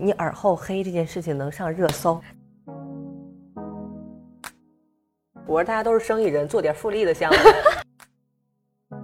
[0.00, 2.20] 你耳后黑这件事情能上热搜。
[5.44, 7.38] 我说大家都是生意人，做点复利的项目。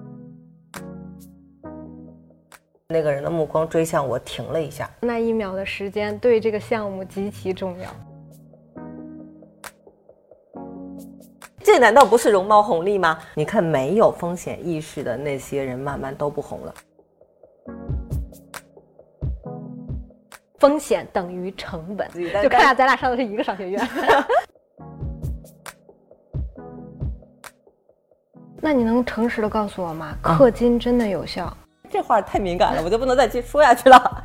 [2.86, 4.88] 那个人的目光追向我，停了一下。
[5.00, 7.90] 那一秒的时间对这个项目极其重要。
[11.58, 13.18] 这难道不是容貌红利吗？
[13.34, 16.72] 你看，没有风险意识的那些人，慢慢都不红了。
[20.64, 22.08] 风险等于成本，
[22.42, 23.78] 就看下咱俩上的是一个商学院。
[28.62, 30.16] 那你能诚实的告诉我吗？
[30.22, 31.54] 氪金真的有效？
[31.90, 34.24] 这话太敏感了，我就不能再继续说下去了。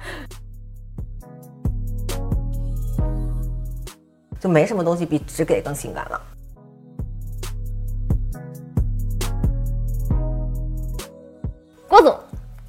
[4.39, 6.21] 就没什么东西比只给更性感了。
[11.89, 12.17] 郭总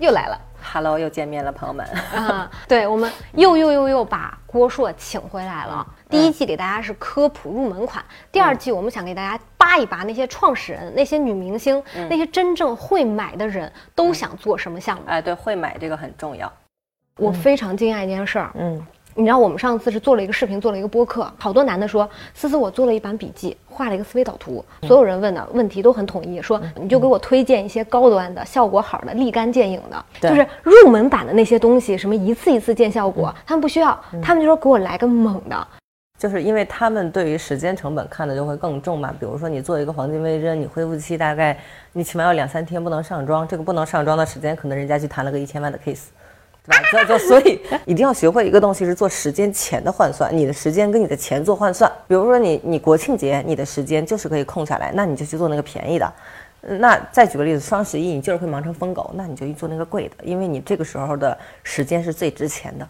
[0.01, 0.50] 又来了。
[0.73, 1.85] Hello，又见面了，朋友们。
[2.15, 5.85] 啊，对，我们又又又又把郭硕请回来了。
[6.09, 15.03] 第一季给大家是科普入门款，第二季我们想给大家扒一扒那些创始人、那些女明星、那些真正会买的人都想做什么项目。
[15.07, 16.53] 哎，对，会买这个很重要。
[17.17, 18.87] 我非常惊讶一件事儿，嗯。
[19.21, 35.69] 你知道我们上次是做了一个视频，做了一个播客，好多男的说，思思我做了一版笔记，画了一个思维导图，所有人问的问题都很统一，说你就给我推荐一些高端的、效果好的、立竿见影的，就是入门版的那些东西，什么一次一次见效果，他们不需要，他们就说给我来个猛的，
[36.19, 41.59] 就是因为他们对于时间成本看的就会更重嘛，比如说你做一个黄金微针，你恢复期大概
[41.93, 46.07] 你起码要两三天不能上妆，这个不能上妆的时间，可能人家去谈了个一千万的 case。
[46.65, 46.83] 对吧？
[46.93, 51.91] 就就所以一定要学会一个东西是做时间钱的换算，你的时间跟你的钱做换算。
[52.07, 56.13] 比如说你你国庆节你的时间就是可以空下来，那你就去做那个便宜的。
[56.63, 62.89] 那再举个例子，双十一你就是会忙成疯狗，那你就去做那个贵的，因为你这个时候的时间是最值钱的。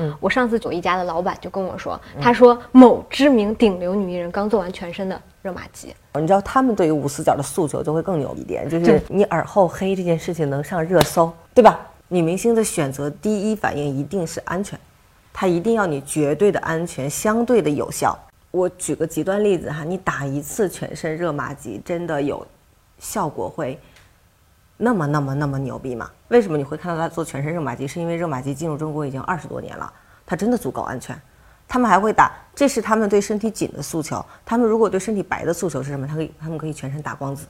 [0.00, 11.78] 嗯，我上次九一家的老板就跟我说，他说某知名顶流女艺人刚做完全身的热玛吉，你知道他们对于无死角的诉求就会更牛一点，就是你耳后黑这件事情能上热搜，对吧？
[12.12, 14.78] 女明星的选择第一反应一定是安全，
[15.32, 18.14] 她一定要你绝对的安全，相对的有效。
[18.50, 22.46] 我举个极端例子哈，你打一次全身热玛吉，真的有
[22.98, 23.80] 效果会
[24.76, 26.10] 那么那么那么牛逼吗？
[26.28, 27.88] 为什么你会看到他做全身热玛吉？
[27.88, 29.90] 是因为热玛吉进入中国已经二十多年了，
[30.26, 31.18] 它真的足够安全。
[31.66, 34.22] 他们还会打，这是他们对身体紧的诉求。
[34.44, 36.06] 他们如果对身体白的诉求是什么？
[36.06, 37.46] 他可以，他们可以全身打光子，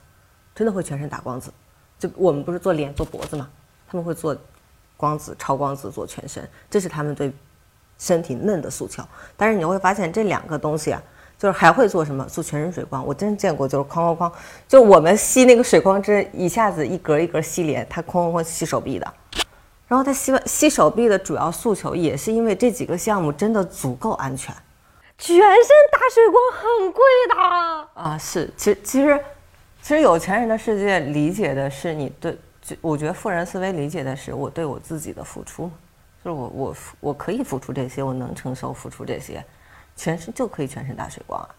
[0.55, 1.51] 真的会全身打光子。
[1.99, 3.49] 就我们不是做脸做脖子吗？
[3.93, 4.35] 他们会做。
[4.95, 7.29] 光子、超光子做全身，这是他们对
[7.97, 9.03] 身体嫩的诉求。
[9.35, 11.03] 但是你会发现这两个东西啊，
[11.37, 12.23] 就是还会做什么？
[12.27, 13.05] 做全身水光。
[13.05, 14.31] 我真见过，就是哐哐哐，
[14.65, 19.13] 就我们吸那个水光针，一下子一格一格吸脸，他哐哐哐吸手臂的。
[19.89, 24.55] 然后他吸完吸手臂的主要诉求，也是因为这几个项目真的足够安全。
[25.17, 25.43] 全身
[25.91, 27.35] 打水光很贵的
[27.95, 28.17] 啊！
[28.17, 29.19] 是，其实其实
[29.81, 32.37] 其实有钱人的世界理解的是你对。
[32.63, 35.69] 就我觉得富人思维理解的是我对我自己的付出，
[36.23, 39.43] 就是我我我可以付出这些，我能承受付出这些，
[39.97, 41.49] 全身就可以全身打水光啊。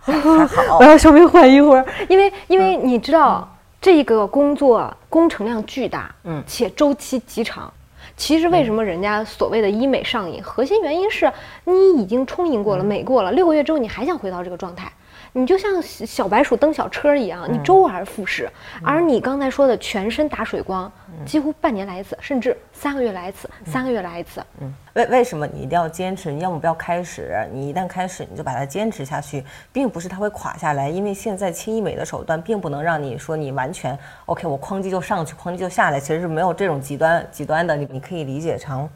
[0.00, 3.48] 还好， 我要稍微缓一会儿，因为因为你知道
[3.80, 7.72] 这个工作工程量巨大，嗯，且周期极长。
[8.16, 11.32] 其实为什么人家所谓的医美上瘾，核心原因是
[11.64, 14.92] 你已经充盈过了，美过了，六个月之后你还想回到这个状态。
[15.36, 18.48] 你就像小白鼠蹬小车一样，你周而复始。
[18.84, 20.90] 而你刚才说的全身打水光，
[21.26, 24.40] 几乎半年来一次，甚至三个月来一次，三个月来一次。
[24.60, 26.30] 嗯，为为什么你一定要坚持？
[26.30, 30.88] 你要么不要开始，你一旦开始，你就把它坚持下去，并不是它会垮下来。
[30.88, 37.74] 因为现在轻医美的手段并不能让你说你完全 OK，我哐叽就上去，哐叽就下来，其实是没有这种极端极端的。
[37.74, 38.88] 你你可以理解成，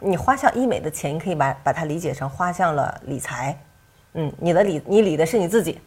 [0.00, 3.54] 你花向医美的钱，你可以把把它理解成花向了理财。
[4.14, 5.80] 嗯，你的理你理的是你自己，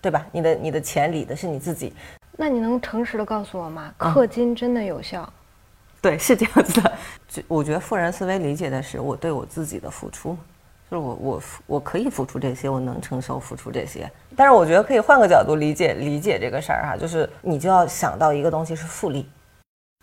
[0.00, 0.26] 对吧？
[0.32, 1.92] 你的你的钱理的是你自己。
[2.36, 3.92] 那你能诚实的告诉我吗？
[3.98, 5.28] 氪金真的有效？
[6.00, 6.92] 对，是这样子的。
[7.28, 10.36] 就我觉得富人思维理解的是我对我自己的付出，
[10.90, 14.10] 就是我我我可以付出这些，我能承受付出这些。
[14.36, 19.28] 但是我觉得可以换个角度理解理解这个事儿哈，就是你就要想到一个东西是复利。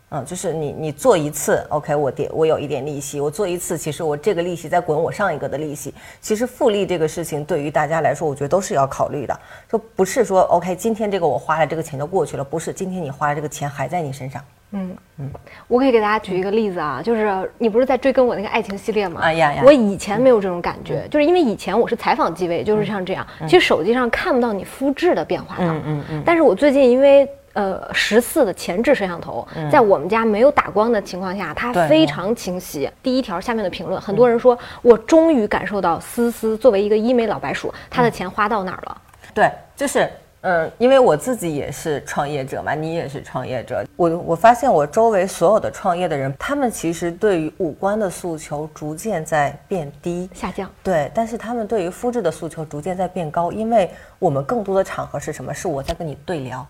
[0.09, 5.91] 嗯，就是你你做一次，OK，我点我有一点利息，我做一次，其实我这个利息再滚我上一个的利息。
[6.21, 9.37] 其实复利这个事情对于大家来说，我觉得都是要考虑的。
[9.67, 14.41] 就不是说 OK，今天这个我花了这个钱就过去了，不是，今天你花了这个钱还在你身上。
[14.71, 15.29] 嗯嗯，
[15.67, 19.21] 我可以给大家举一个例子啊，就是你不是在追跟我那个爱情系列吗？
[19.21, 19.63] 啊呀呀！
[19.65, 25.65] 我以前没有这种感觉，就是因为以前我是采访机位，就是像这样，其实手机上看不到你肤质的变化的。
[25.65, 26.23] 嗯嗯嗯。
[26.23, 27.27] 但是我最近因为。
[27.55, 32.89] 呃十四的前置摄像头，在我们家没有打光的情况下，它非常清晰。
[33.01, 39.01] 第一条下面的评论，很多人说，我终于感受到思思作为一个医美老白鼠，她的钱花到哪儿了？
[39.33, 40.09] 对，就是
[40.41, 50.29] 嗯，因为我自己也是创业者嘛，你也是创业者，我我发现我周围所有的创业的人，他们其实对于五官的诉求逐渐在变低。
[50.33, 50.69] 下降。
[50.83, 55.51] 对，但是他们对于肤质的诉求逐渐在变高，因为我们更多的场合是什么？
[55.51, 56.65] 是我在跟你对聊，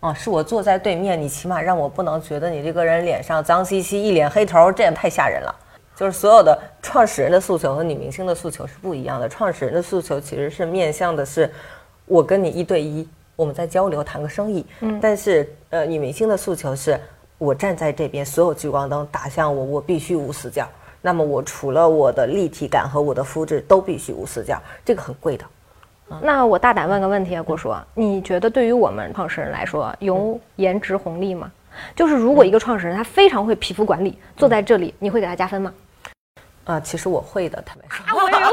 [0.00, 5.54] 啊，是我坐在对面，你起码让我不能觉得你这个人脸上脏兮兮、一脸黑头，这也太吓人了。
[5.96, 9.28] 就是所有的创始人的诉求和女明星的诉求是不一样的。
[9.28, 11.52] 创始人的诉求其实是面向的是，
[12.06, 14.64] 我跟你一对一，我们在交流谈个生意。
[14.80, 17.00] 嗯，但是呃，女明星的诉求是
[17.36, 20.68] 我站在这边，所有聚光灯打向我，我必须无死角。
[21.02, 25.44] 那么我除了我的立体感和我的肤质都必须无死角，这个很贵的。
[26.22, 31.50] 那我大胆问个问题啊，郭叔，你觉得对于我们创始人来说，有颜值红利吗？
[31.94, 35.72] 就是如果一个创始人他非常会皮肤管理，坐在这里，你会给他加分吗？
[36.64, 38.04] 啊，其实我会的，坦白说。
[38.18, 38.52] 我也会。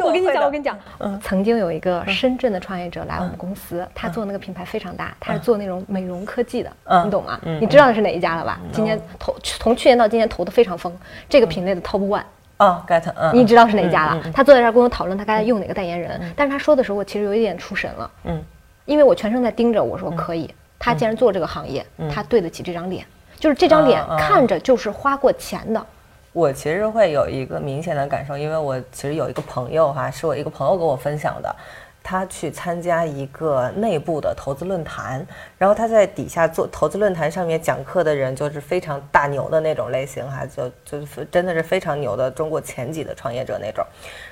[0.02, 0.78] 我跟你讲，我跟你讲，
[1.20, 7.40] 曾经有一个深圳的创业者来我们公司，他做那个品牌非常大，他是做那种美容科技的，嗯你懂吗？
[7.42, 8.60] 你知道是哪一家了吧？
[8.72, 10.94] 今年投从去年到今年投的非常疯，
[11.28, 12.22] 这个品类的 top one。
[12.60, 14.22] 啊，get，嗯，你知道是哪家了？
[14.34, 18.44] 他坐在这儿跟我讨论他该用哪个代言人，但是他说的时候，我其实有一点出神了，嗯，
[18.84, 21.84] 因为我全程在盯着，我说可以，他既然做这个行业，
[22.14, 23.02] 他对得起这张脸，
[23.38, 25.86] 就是这张脸看着就是花过钱的，
[26.34, 31.56] 我其实会有一个明显的感受，因为我其实有一个朋友哈，是我一个朋友跟我分享的，
[32.02, 35.24] 他去参加一个内部的投资论坛，
[35.58, 43.84] 然后他在底下做投资论坛上面讲课的人就是非常大牛的那种类型哈，就就是真的是非常牛的中国前几的创业者那种，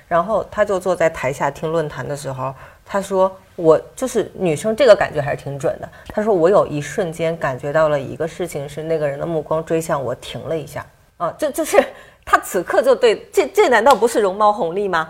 [0.09, 2.55] 然后他就坐在台下听论坛的时候，
[2.85, 10.85] 他说我就是女生这个感觉还是挺准的，他说我有一瞬间感觉到了一个事情是那个人的目光追向我停了一下。
[11.19, 11.77] 啊，这就是
[12.25, 15.09] 他此刻就对这这难道不是容貌红利吗？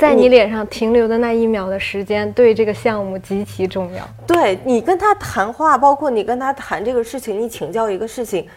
[0.00, 4.08] 在你脸上停留的那一秒的时间，对这个项目极其重要。
[4.26, 8.48] 对你跟他谈话，包括你跟他谈这个事情，你请教一个事情，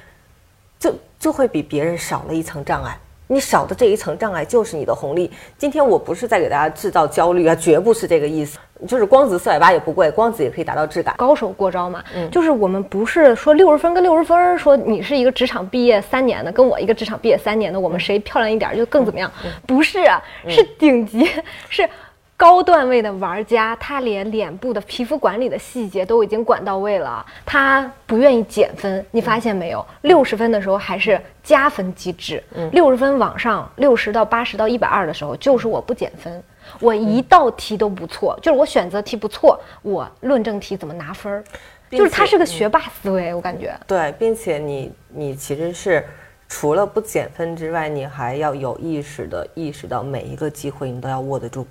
[0.79, 2.97] 就就会比别人少了一层障碍。
[3.27, 5.31] 你少的这一层障碍就是你的红利。
[5.57, 8.59] 今天我不是在给大家制造焦虑啊，绝不是这个意思。
[8.85, 11.15] 就是光子四百八也不贵，光子也可以达到质感。
[11.17, 19.31] 高手过招嘛，就是我们不是说六十分跟六十分，说你是一个职场毕业三年的，跟我一个职场毕业三年的，我们谁漂亮一点儿就更怎么样？
[19.65, 21.25] 不是啊，是顶级，
[21.69, 21.89] 是
[22.35, 29.85] 高段位的玩家，他连脸部的皮肤管理的细节都已经管到位了，他不愿意减分，你发现没有？
[30.01, 36.43] 六十分的时候还是加分机制，六十分往上，六十到八十到一百二的时候，就是我不减分。
[36.79, 41.43] 我一道题都不错，就是我选择题不错，我论证题怎么拿分儿？
[41.91, 43.77] 就是他是个学霸思维，我感觉。
[43.85, 46.03] 对，并且你你其实是
[46.49, 51.67] 除了不减分之外，你还要有意识的意识到每一个机会你都要握得住。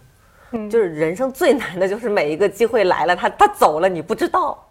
[0.71, 4.67] 就是人生最难的就是每一个机会来了，他他走了你不知道，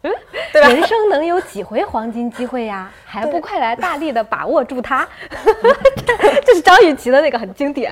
[0.51, 0.69] 对吧？
[0.69, 2.91] 人生能有几回黄金机会呀？
[3.05, 5.07] 还不快来大力的把握住它！
[6.45, 7.91] 这是张雨绮的那个很经典。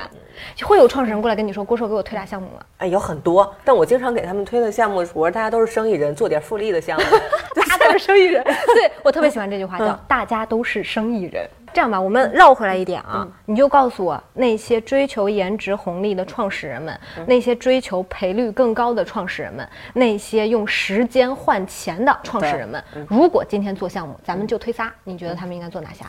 [0.63, 7.05] 会有创始人过来跟你说：“郭硕，给我推俩项目吗哎，有很多，但我经常给他们推的项目，我说大家都是生意人，做点复利的项目。
[7.55, 8.41] ”大家都是生意人。
[8.73, 11.45] 对我特别喜欢这句话，叫“大家都是生意人”。
[11.73, 26.05] 这样吧，我们绕回来一点啊，你就告诉我那些追求颜值红利的创始人们，那些追求赔率更高的创始人们，那些用时间换钱的创始人们，如果今天做项目，咱们就推仨，你觉得他们应该做哪仨？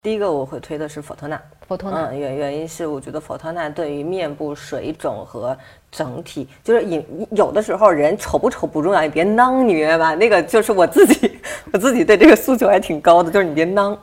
[0.00, 5.58] 第一个我会推的是佛特纳，佛托纳，嗯，原原因是我觉得佛特纳对于面部水肿和
[5.90, 10.14] 整体，就是有有的时候人丑不丑不重要，你别囊，你明白吧？
[10.14, 11.40] 那个就是我自己，
[11.72, 13.98] 我自己对这个诉求还挺高的，就是你别囊，嗯。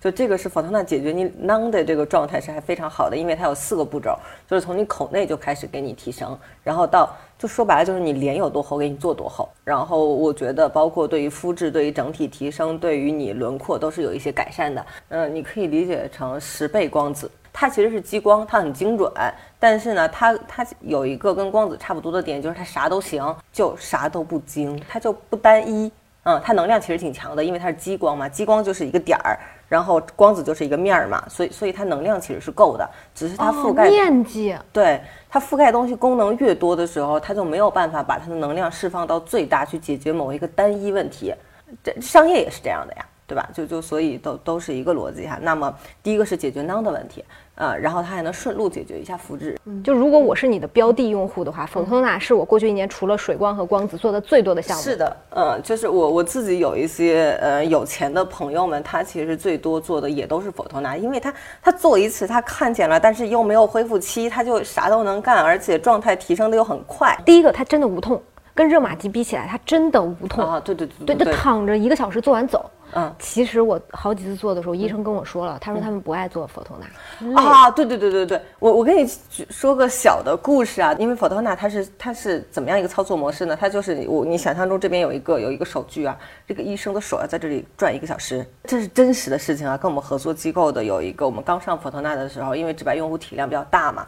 [0.00, 4.16] 就这个是佛特纳解决你囊的这个状态是还非常好的，因为它有四个步骤，
[4.48, 14.86] 就是从你口内就开始给你提升，然后到就说白了就是你脸有多厚给你做多厚，然后我觉得包括对于肤质、对于整体提升、对于你轮廓都是有一些改善的。
[15.08, 19.12] 嗯、你可以理解成十倍光子，它其实是激光，它很精准，
[19.58, 25.90] 但是呢，它它有一个跟光子差不多的点，就是它啥都行，就啥都不精，它就不单一。
[26.28, 41.34] 嗯，它能量其实挺强的，因为它是激光嘛，激光就是一个点儿，然后光子就是一个面儿嘛，所以所以它能量其实是够的，只是它覆盖、哦面积，对它覆盖东西功能越多的时候，它就没有办法把它的能量释放到最大，去解决某一个单一问题。
[41.82, 43.46] 这商业也是这样的呀，对吧？
[43.52, 45.38] 就就所以都都是一个逻辑哈。
[45.42, 47.22] 那么第一个是解决囊的问题，
[47.56, 49.54] 呃，然后它还能顺路解决一下肤质。
[49.84, 54.82] 就如果我是你的标的用户的话，Photona 是我过去一年除了水光和光子做的最多的项目。
[54.82, 67.14] 是的，呃，就是我我自己有一些呃有钱的朋友们，他其实最多做的也都是 Photona，因为他他做一次他看见了，但是又没有恢复期，他就啥都能干，而且状态提升的又很快。
[67.26, 68.22] 第一个，它真的无痛，
[68.54, 72.70] 跟热玛吉比起来，它真的无痛啊，对对对，对就躺着一个小时做完走。
[72.94, 79.06] 嗯，其实我好几次做的时候，医生跟我说了，他说他们不爱做 Photona 啊，对对对对对，我我跟你
[79.50, 83.56] 说个小的故事啊，因为 Photona 它是它是怎么样一个操作模式呢？
[83.58, 89.76] 它就是我你想象中这边有一个有一个手锯啊，这个医生的手要在这里转一个小时，这是真实的事情啊。
[89.76, 94.06] 跟我们合作机构的有一个，我们刚上 Photona 的时候，因为直白用户体量比较大嘛，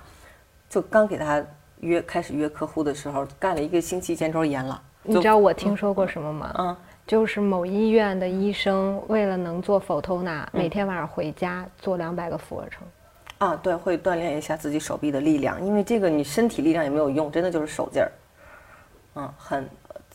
[0.69, 1.45] 就刚给他
[1.81, 4.81] 约开始约客户的时候，干了一个星期肩周炎了。
[5.03, 6.55] 你知道我听说过什么吗？
[6.59, 6.77] 嗯。
[7.11, 12.87] 就是某医院的医生为了能做 Photona，每天晚上回家做两百个俯卧撑。
[13.39, 18.13] 啊，对，会锻炼一下自己手臂的力量，因为这个你身体力量也没有用，真的就是手劲儿。
[19.17, 19.69] 嗯，很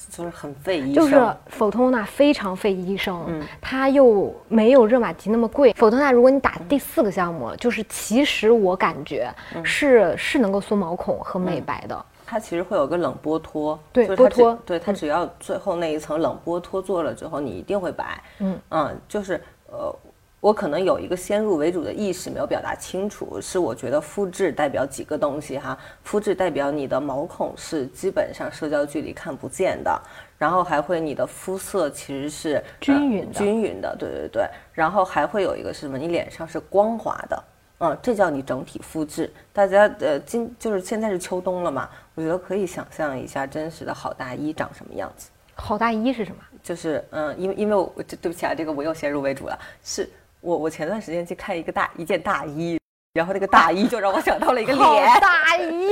[0.07, 0.93] 就是很费医生。
[0.93, 1.15] 就是
[1.51, 5.73] Photona 非常费医生，嗯，它又没有热玛吉那么贵。
[5.73, 9.29] Photona 如果你打第四个项目，就是其实我感觉
[9.65, 12.05] 是是能够缩毛孔和美白的。
[12.25, 18.22] 它其实会有个冷剥脱，对剥脱，对它只要最后那一层冷剥脱做了之后，你一定会白。
[18.39, 19.96] 嗯嗯，就是呃，
[20.39, 30.01] 我可能有一个先入为主的意识没有表达清楚，是我觉得肤质代表几个东西哈，肤质代表你的毛孔是基本上社交距离看不见的，
[30.38, 35.98] 然后还会你的肤色其实是均匀的，均匀的，对对对，然后还会有一个是什么？
[35.98, 37.44] 你脸上是光滑的。
[37.79, 39.29] 嗯，这叫你整体肤质。
[39.51, 45.29] 大家呃，今就是现在是秋冬了嘛，我觉得可以想象一下真实的好大衣长什么样子。
[45.53, 46.38] 好大衣是什么？
[46.63, 49.57] 就是嗯，因为因为我这对不起啊，这个我又先入为主了。
[49.84, 50.10] 是
[50.41, 52.79] 我我前段时间去看一个大一件大衣，
[53.13, 55.19] 然后那个大衣就让我想到了一个 脸。
[55.19, 55.89] 大衣。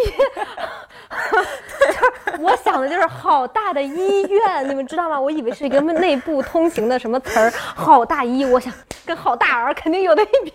[2.40, 5.20] 我想的就是好大的医院，你们知道吗？
[5.20, 8.44] 我以为是一个内部通行的什么词儿，好大衣。
[8.46, 8.74] 我想
[9.06, 10.54] 跟好大儿肯定有的一拼。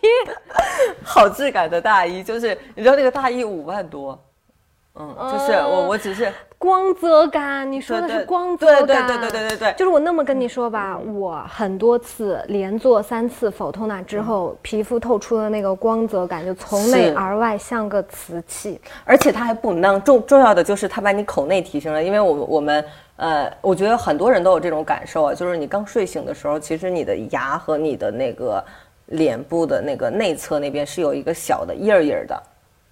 [1.04, 4.20] 好质感的大衣，就是你知道那个大衣五万多。
[4.98, 7.70] 嗯，就是我，我只是光泽感。
[7.70, 9.74] 你说的是光泽感，对对对对对对对。
[9.78, 20.02] 就是我那么跟你说吧，我很多次连做三次 Photona 之后，皮肤透出的那个光泽感，就从内而外像个瓷器，而且它还不囊。
[20.02, 22.84] 重重要的就是它把你口内提升了，因为我我们
[23.16, 28.64] 呃，我觉得很多人都有这种感受啊，就是你刚睡醒的时候，其实你的牙和你的那个
[29.06, 32.42] 脸部的那个内侧那边是有一个小的印儿印儿的。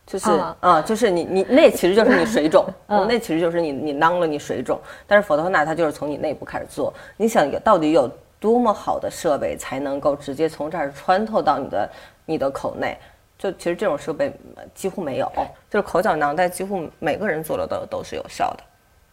[0.06, 4.80] 就是啊，就是你你那其实就是你水肿， 那其实就是你你囊了你水肿。
[5.06, 8.08] 但是 Photona 它就是从你内部开始做，你想到底有
[8.38, 11.90] 多么好的设备才能够直接从这儿穿透到你的
[12.24, 12.96] 你的口内？
[13.38, 14.32] 就其实这种设备
[14.74, 15.30] 几乎没有，
[15.68, 18.64] 就是口角囊袋几乎每个人做了都都是有效的，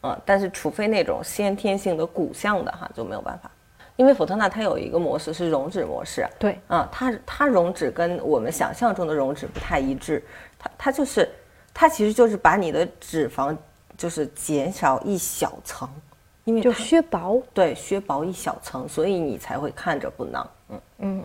[0.03, 3.51] 嗯，但是除非那种先天性的骨相的哈就没有办法。
[3.95, 10.23] 因为 Photona 它有一个模式是溶脂模式，对，啊，它它溶脂跟我们想象中的溶脂不太一致，
[10.63, 11.27] 它它就是，
[11.73, 13.55] 它其实就是把你的脂肪
[13.97, 15.89] 就是减少一小层，
[16.45, 20.81] 因为就削薄，对，削薄一小层，所以你才会看着不囊，嗯。
[20.99, 21.23] 嗯，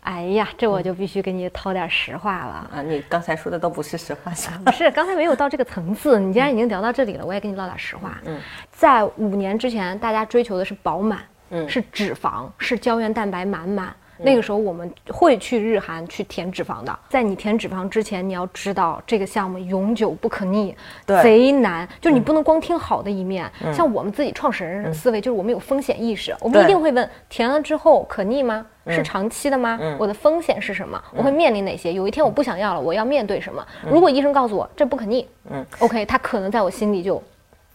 [0.00, 4.32] 哎呀，这我就必须给你掏点实话了啊，你刚才说的都不是实话，
[4.64, 11.20] 不是，刚才没有到这个层次，你既然已经聊到这里了，我也跟你唠点实话，嗯，在五年之前，大家追求的是饱满。
[11.50, 11.68] 嗯。
[11.68, 13.94] 是脂肪，是胶原蛋白满满。
[14.22, 16.98] 那个时候我们会去日韩去填脂肪的。
[17.08, 20.74] 在你填脂肪之前，你要知道这个项目永久不可逆，
[21.06, 21.88] 贼难。
[22.00, 23.50] 就你不能光听好的一面。
[23.74, 28.64] 像我们自己创始人思维，就是我们有风险意识，我们一定会问：填了之后可逆吗？
[28.88, 29.78] 是长期的吗？
[29.98, 31.02] 我的风险是什么？
[31.14, 31.92] 我会面临哪些？
[31.92, 33.64] 有一天我不想要了，我要面对什么？
[33.84, 37.22] 如果医生告诉我这不可逆，嗯，OK，他可能在我心里就，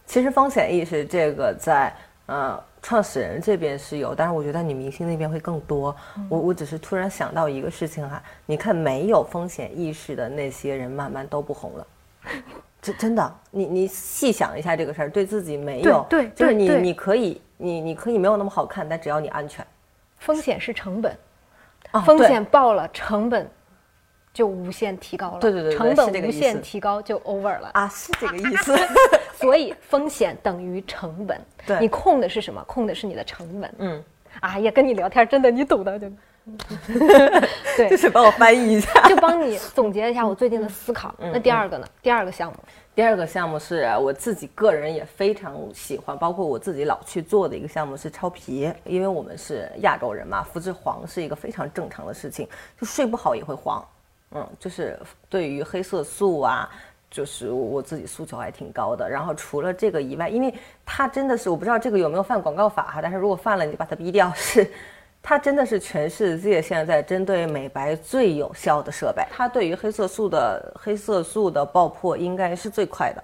[0.06, 1.94] 其实风险意识这个在，
[2.26, 2.58] 呃。
[2.88, 5.94] 创始人这边是有，但是我觉得女明星那边会更多。
[6.26, 11.86] 我我只是突然想到一个事情哈，你看没有风险意识的那些人，慢慢都不红了。
[12.80, 19.62] 真真的，你你细想一下这个事儿，对自己没有，对，就是你你可以你你可以没有那么好看，但只要你安全。
[20.16, 21.14] 风险是成本，
[22.06, 23.46] 风险爆了，成本
[24.38, 25.40] 就无限提高了。
[25.40, 28.78] 对对对，成本无限提高就 over 了啊，是这个意思。
[29.34, 32.62] 所以风险等于成本，对你控的是什么？
[32.64, 33.74] 控的是你的成本。
[33.78, 34.04] 嗯，
[34.38, 36.08] 哎呀，跟你聊天真的，你懂的就。
[37.76, 39.08] 对，就是帮我翻译一下。
[39.08, 41.12] 就帮你总结一下我最近的思考。
[41.18, 41.86] 那第二个呢？
[42.00, 42.56] 第二个项目，
[42.94, 52.48] 第二个项目是我自己个人也非常喜欢，包括我自己老去做的一个项目是超皮，因为我们是亚洲人嘛，肤质黄是一个非常正常的事情，
[52.80, 53.84] 就睡不好也会黄。
[54.32, 56.68] 嗯，就是对于黑色素啊，
[57.10, 59.08] 就是我自己诉求还挺高的。
[59.08, 60.52] 然后除了这个以外，因为
[60.84, 64.70] 它真的是我不知道这个有没有犯广告法哈，但是如果犯了，你就把它逼掉是。
[65.20, 69.22] 它真的是全世界现在针对美白最有效的设备。
[69.30, 73.22] 它对于黑色素的黑色素的爆破应该是最快的。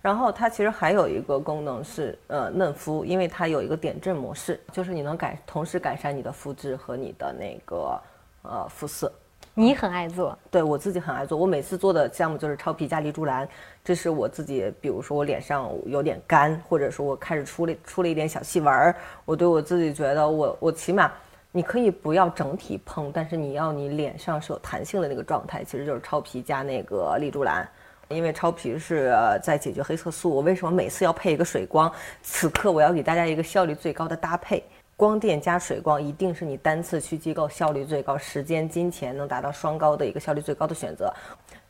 [0.00, 8.00] 然后它其实还有一个功能是呃嫩肤，因为它有一个点阵模式，就是你能改同时改善你的肤质和你的那个
[8.42, 9.12] 呃肤色。
[9.54, 11.36] 你很爱做，对我自己很爱做。
[11.36, 13.46] 我每次做的项目就是超皮加丽珠兰，
[13.84, 21.12] 这是我自己，比如说我脸上有点干，或者说我开始出了出了一点小细纹儿，我对我自己觉得我我起码。
[21.54, 27.68] 你可以不要整体碰，但是你要你脸上是有弹性的那个状态，其实就是超皮加那个丽珠兰，
[28.08, 30.34] 因为超皮是在解决黑色素。
[30.34, 31.92] 我为什么每次要配一个水光？
[32.22, 34.64] 此刻我要给大家一个效率最高的搭配，
[34.96, 41.12] 光电加水光一定是你单次去机构效率最高、时间、金钱能达到双高的一个效率最高的选择。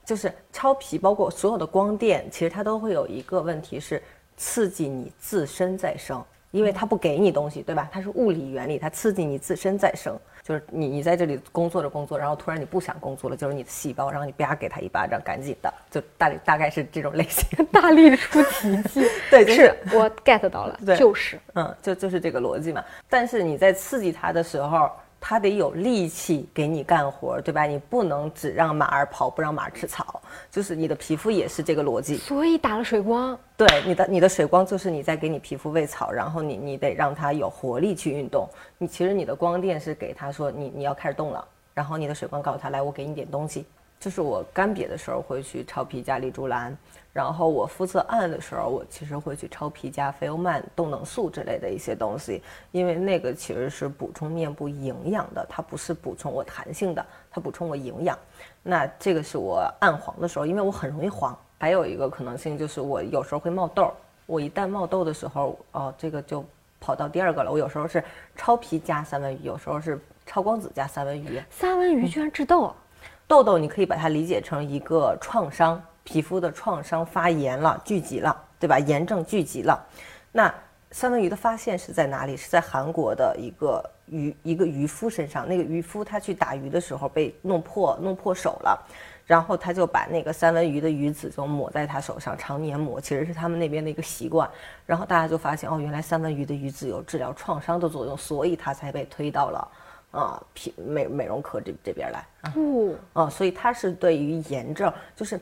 [0.04, 4.02] 就是超皮，包括所有的光电，其实它都会有一个问题是
[4.36, 6.22] 刺激你自身再生。
[6.50, 7.88] 因为它不给你东西，对吧？
[7.90, 10.14] 它是物理原理，它刺激你自身再生。
[10.42, 17.46] 就是你，你在这里工作着工作，然后突然你不想工作了，就是你的细胞，然后你啪给他一巴掌，赶紧的，就大大概是这种类型。
[17.70, 22.84] 大力出奇迹， 对，就是我 get 到了，就是，嗯，就就是这个逻辑嘛。
[23.08, 24.90] 但是你在刺激他的时候。
[25.24, 27.62] 他得有力气给你干活，对吧？
[27.62, 30.20] 你不能只让马儿跑，不让马儿吃草。
[30.50, 32.16] 就是你的皮肤也是这个逻辑。
[32.16, 38.48] 所以打了水光，对你的你的水光就是你在给你皮肤喂草，然后你你得让它有活力去运动。
[38.78, 43.64] 你其实你的光电是给他说你你要开始动了，然后你的水光告诉他来我给你点东西。
[44.00, 46.76] 就是我干瘪的时候会去超皮加丽珠兰，
[47.12, 58.18] 然后我肤色暗的时候，我其实会去超皮加菲欧曼动能素之类的一些东西，因为那个其实是补充面部营养的，它不是补充我弹性的，它补充我营养。
[58.62, 61.36] 那这个是我暗黄的时候，因为我很容易黄。
[61.58, 63.92] 还有一个可能性就是我有时候会冒痘，
[64.26, 66.44] 我一旦冒痘的时候，哦，这个就
[66.80, 67.52] 跑到第二个了。
[67.52, 68.02] 我有时候是
[68.34, 71.40] 超皮加三文鱼，有时候是超光子加三文鱼。
[71.50, 72.74] 三文鱼居然治痘？
[73.28, 78.78] 痘痘，你可以把它理解成一个创伤，皮肤的创伤发炎了，聚集了，对吧？
[78.78, 79.80] 炎症聚集了。
[80.32, 80.52] 那
[80.90, 82.36] 三文鱼的发现是在哪里？
[82.36, 85.48] 是在韩国的一个渔一个渔夫身上。
[85.48, 88.78] 那个渔夫他去打鱼的时候被弄破弄破手了，
[89.24, 94.48] 然后他就把那个三文鱼的鱼籽就抹在他手上，常年抹，其实是他们那边的一个习惯。
[94.84, 99.68] 然后大家就发现，哦，原来三文鱼的鱼籽有治疗创伤的作用，所以他才被推到了。
[100.12, 102.52] 啊，皮美美容科这这边来啊，
[103.14, 105.40] 哦，所以它是对于炎症，就是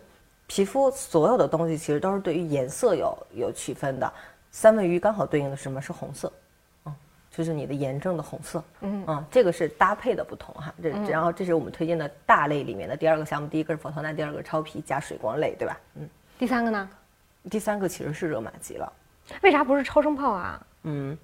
[0.51, 4.13] 皮肤所有的东西，其实都是对于颜色有有区分的。
[4.51, 5.81] 三文鱼刚好对应的是什么？
[5.81, 6.33] 是红色，
[6.87, 6.95] 嗯，
[7.31, 10.75] 就是你的炎症的红色，嗯啊，这个是搭配的不同哈。
[10.83, 15.79] 这然后这是我们推荐的大类里面的第二个项目，第一个是佛头纳，第二个超皮加水光类，对吧？
[15.95, 16.91] 嗯，第三个呢？
[17.49, 18.93] 第三个其实是热玛吉了，
[19.43, 20.67] 为啥不是超声炮啊？
[20.83, 21.17] 嗯。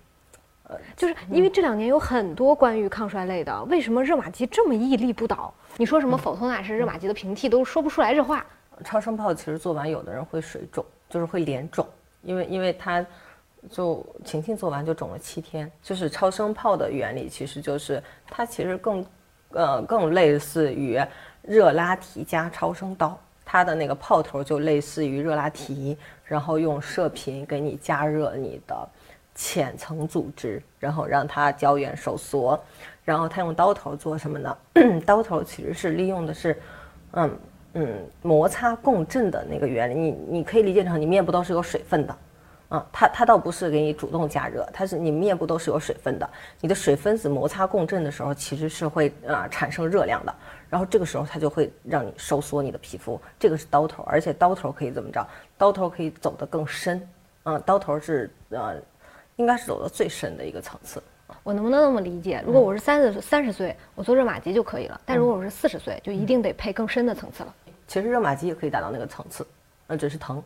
[0.69, 5.53] 呃，就是因为这两年有很多关于抗衰类的，为什么热玛吉这么屹立不倒？
[5.79, 8.47] 你说什么否托纳是热玛吉的平替，都说不出来这话。
[8.85, 11.87] 超声炮其实做完，有的人会水肿，就是会脸肿，
[12.23, 13.05] 因为因为它
[13.71, 15.71] 就晴晴做完就肿了七天。
[15.83, 19.07] 就是超声炮的原理，其实就是它其实更
[19.51, 21.01] 呃更类似于
[21.43, 28.89] 热拉提加超声刀，它的那个炮头就类似于热拉提，然后用射频给你加热你的。
[29.39, 32.59] 浅层组织，然后让它胶原收缩，
[33.05, 34.59] 然后它用刀头做什么呢？
[35.05, 36.59] 刀头其实是利用的是，
[37.12, 37.39] 嗯
[37.79, 39.95] 嗯，摩擦共振的那个原理。
[39.95, 42.17] 你你可以理解成你面部都是有水分的，
[42.69, 46.29] 啊，它它倒不是给你主动加热，它是你面部都是有水分的。
[46.61, 50.35] 你的水分子摩擦共振的时候，其实是会啊产生热量的，
[50.69, 53.21] 然后这个时候它就会让你收缩你的皮肤。
[53.39, 55.27] 这个是刀头，而且刀头可以怎么着？
[55.57, 57.01] 刀头可以走得更深，
[57.45, 58.75] 嗯，刀头是呃。
[59.39, 60.99] 应该是走到最深的一个层次。
[61.43, 62.43] 我能不能那么理解？
[62.47, 67.55] 如果我是三十三十岁，我做热玛吉就可以了；但如果我是四十岁，就一定得配更深的层次了。
[67.87, 69.46] 其实热玛吉也可以达到那个层次，
[69.87, 70.42] 那只是疼，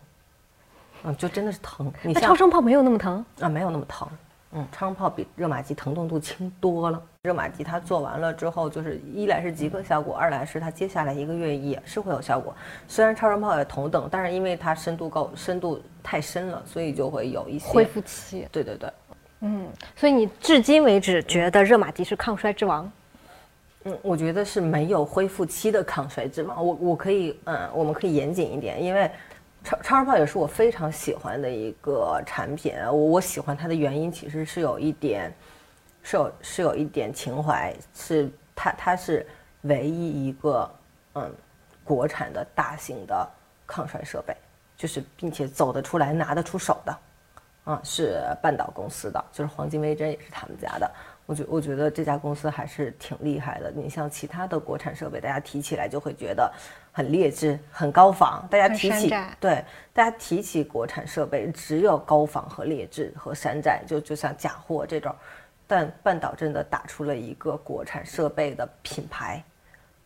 [1.05, 1.93] 嗯，就真的是疼。
[2.03, 4.09] 那超声炮没有那么疼啊，没有那么疼。
[4.53, 7.01] 嗯，超声炮比热玛吉疼痛度轻多了。
[7.23, 12.55] 热玛吉它做完了之后，就是一来是即刻效果，二来是它接下来一个月也是会有效果。
[12.89, 18.49] 虽然超声炮也同等，但是因为它深度高，深度太深了，所以就会有一些恢复期。
[18.51, 18.91] 对对对。
[19.41, 22.91] 嗯，所以你至今为止觉得热玛吉是抗衰之王？
[23.85, 26.61] 嗯，我觉得是没有恢复期的抗衰脂嘛。
[26.61, 29.11] 我我可以，嗯，我们可以严谨一点，因为
[29.65, 32.75] 超超声炮也是我非常喜欢的一个产品。
[32.85, 35.33] 我我喜欢它的原因其实是有一点，
[36.03, 39.27] 是有是有一点情怀，是它它是
[39.63, 40.71] 唯一一个
[41.15, 41.33] 嗯
[41.83, 43.29] 国产的大型的
[43.67, 44.37] 抗衰设备，
[44.77, 46.99] 就是并且走得出来拿得出手的，
[47.65, 50.91] 啊，是半岛公司的，就是黄金微针也是他们家的。
[51.31, 53.71] 我觉我觉得这家公司还是挺厉害的。
[53.71, 56.53] 你像其他的国产设备，大家提起来就会觉得
[56.91, 58.45] 很劣质、很高仿。
[58.51, 65.15] 大家提起对大家提起国产设备，只有高仿和劣质和山寨，就就像假货这种。
[65.69, 69.41] 但半岛真的打出了一个国产设备的品牌。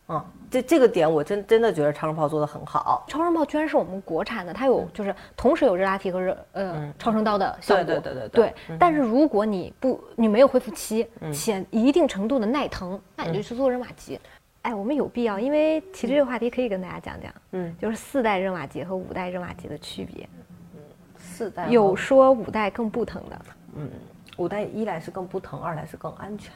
[0.07, 3.03] 嗯，这这个点我真真的觉得超声炮做的很好。
[3.07, 7.83] 超声炮居然是我们国产的，它有就是同时有热拉提和热呃超声刀的效果。
[7.83, 8.77] 对对对对对。
[8.79, 14.19] 但是如果你不你没有恢复期且一定程度的耐疼，那你就去做热玛吉。
[14.61, 17.31] 哎，我们有必要，因为其实这个话题可以跟大家讲讲。
[17.51, 20.27] 嗯，就是四代热玛吉和五代热玛吉的区别。
[20.75, 20.79] 嗯，
[21.17, 23.41] 四代有说五代更不疼的。
[23.75, 23.89] 嗯，
[24.37, 26.53] 五代一来是更不疼，二来是更安全。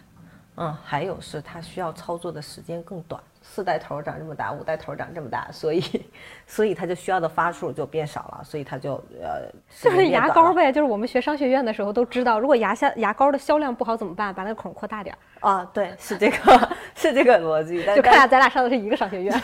[0.60, 3.22] 嗯，还有是它需要操作的时间更短。
[3.41, 5.82] 四代头长这么大，五代头长这么大，所以，
[6.45, 9.50] 所以它就需要的发数就变少了，所以它就呃，
[9.82, 14.34] 就是牙膏呗，就是我们学商学院的时候都知道，如果牙下牙膏的销量不好怎么办？
[14.34, 17.84] 把那个孔扩大点儿啊，对，是这个， 是这个逻辑。
[17.95, 19.41] 就看下咱俩上的是一个商学院，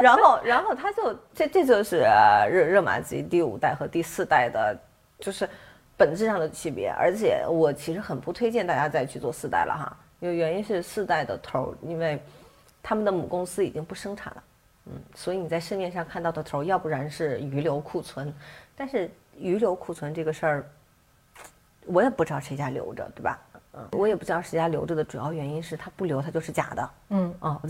[0.00, 2.06] 然后，然后它就这这就是
[2.48, 4.78] 热热玛吉第五代和第四代的，
[5.18, 5.46] 就是
[5.96, 6.94] 本质上的区别。
[6.96, 12.20] 而且我其实很不推荐大家再去做四代了哈，因为原因是四代的头，因为。
[12.88, 14.44] 他们的母公司已经不生产了，
[14.84, 18.32] 嗯，所以你在市面上看到的头，要不然是余留库存，
[18.76, 20.70] 但是余留库存这个事儿，
[21.84, 23.40] 我也不知道谁家留着，对吧？
[23.72, 26.90] 嗯，我也不知道谁家留着的主要原因是他不留，他就是假的。
[27.08, 27.60] 嗯，哦，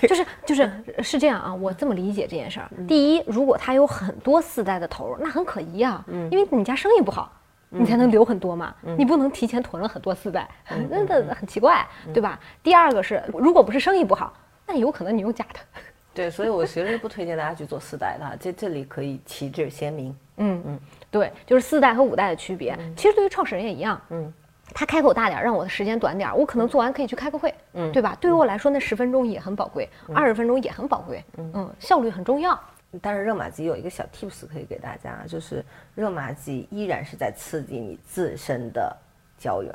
[0.00, 0.70] 就是就是
[1.02, 2.70] 是这样啊，我这么理解这件事儿。
[2.86, 7.32] 第一，如果他有很多四代的头，那很可疑啊，嗯，因为你家生意不好。
[7.76, 10.48] 你才能留很多嘛，你不能提前囤了很多四代，
[10.88, 12.38] 那那很奇怪，对吧？
[12.62, 14.32] 第二个是，如果不是生意不好，
[14.66, 15.60] 那有可能你用假的。
[16.14, 20.16] 对，所以我其实不推荐大家去做四代的，这这里可以旗帜鲜明。
[20.36, 22.78] 嗯嗯，对，就是四代和五代的区别。
[22.96, 24.32] 其实对于创始人也一样，嗯，
[24.72, 28.16] 他开口大点，让我的时间短点，我可能做完可以去开个会，嗯，对吧？
[28.20, 32.58] 对于我来说，那十分钟也很宝贵，二十分钟也很宝贵，嗯，效率很重要。
[33.00, 38.96] 但是热玛吉有一个小 tips 可以给大家，就是热玛吉依然是在刺激你自身的
[39.38, 39.72] 胶原，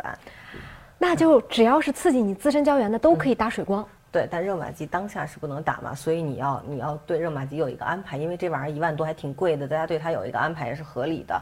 [0.97, 3.87] 那就只要是刺激你自身胶原的都可以打水光。
[4.11, 11.41] 对，但热玛吉当下是不能打嘛，所以你要你要对热玛吉有一个安排，因为这玩意儿一万多还挺贵的，大家对它有一个安排也是合理的。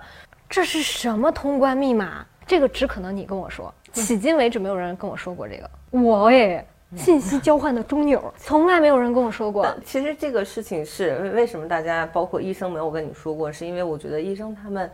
[0.50, 2.26] 这是什么通关密码？
[2.46, 5.70] 这个只可能你跟我说，迄今为止没有人跟我说过这个。
[5.92, 6.66] 我诶。
[6.95, 9.67] 信息交换的枢纽，从来没有人跟我说过。
[9.84, 14.89] 其实这个事情是为什么大家，包括医生没有跟你说过，是因为我觉得医生他们。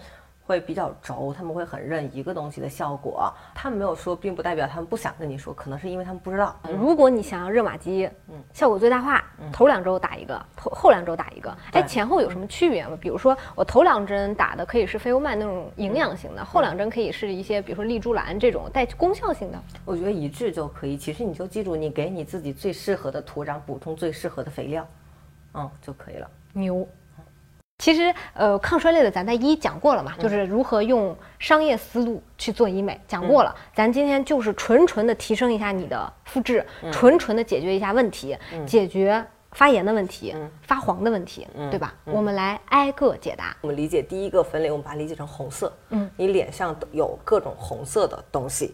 [0.46, 3.34] 会比较轴，他们会很认一个东西的效果。
[3.56, 6.56] 他们没有说，并不代表他们不想跟你说，可能是因为他们不知道。
[6.78, 11.56] 如果你想要热玛吉，嗯，效果最大化，头两周打一个，头后两周打一个。
[11.72, 12.98] 哎，前后有什么区别吗？
[13.00, 19.58] 比如说，我头两针打的可以是菲欧曼那种营养型的，后两针可以是一些，比如说丽珠兰这种带功效性的。
[19.86, 20.98] 我觉得一致就可以。
[20.98, 24.86] 其实你就记住，你给你自己最适合的土壤补充最适合的肥料，
[25.54, 26.30] 嗯，就可以了。
[26.52, 26.86] 牛。
[27.80, 33.54] 其实，呃，抗衰类的咱在一讲过了嘛，就是如何用商业思路去做医美，讲过了。
[33.76, 41.94] 咱今天就是纯纯的提升一下你的肤质，纯纯的解决一下问题，解决发炎的问题、发黄的问题，对吧？
[42.06, 43.58] 我们来挨个解答。
[43.60, 45.74] 我们理解第一个分类，我们把它理解成红色。
[45.90, 48.74] 嗯，你脸上有各种红色的东西，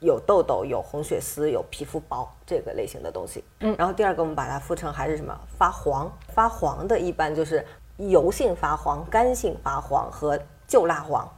[0.00, 3.42] 有痘痘、有红血丝、有皮肤薄这个类型的东西。
[3.60, 5.34] 嗯，然后第二个我们把它分成还是什么？
[5.56, 7.64] 发黄，发黄的一般就是。
[8.08, 11.28] 油性发黄、干性发黄和旧蜡黄，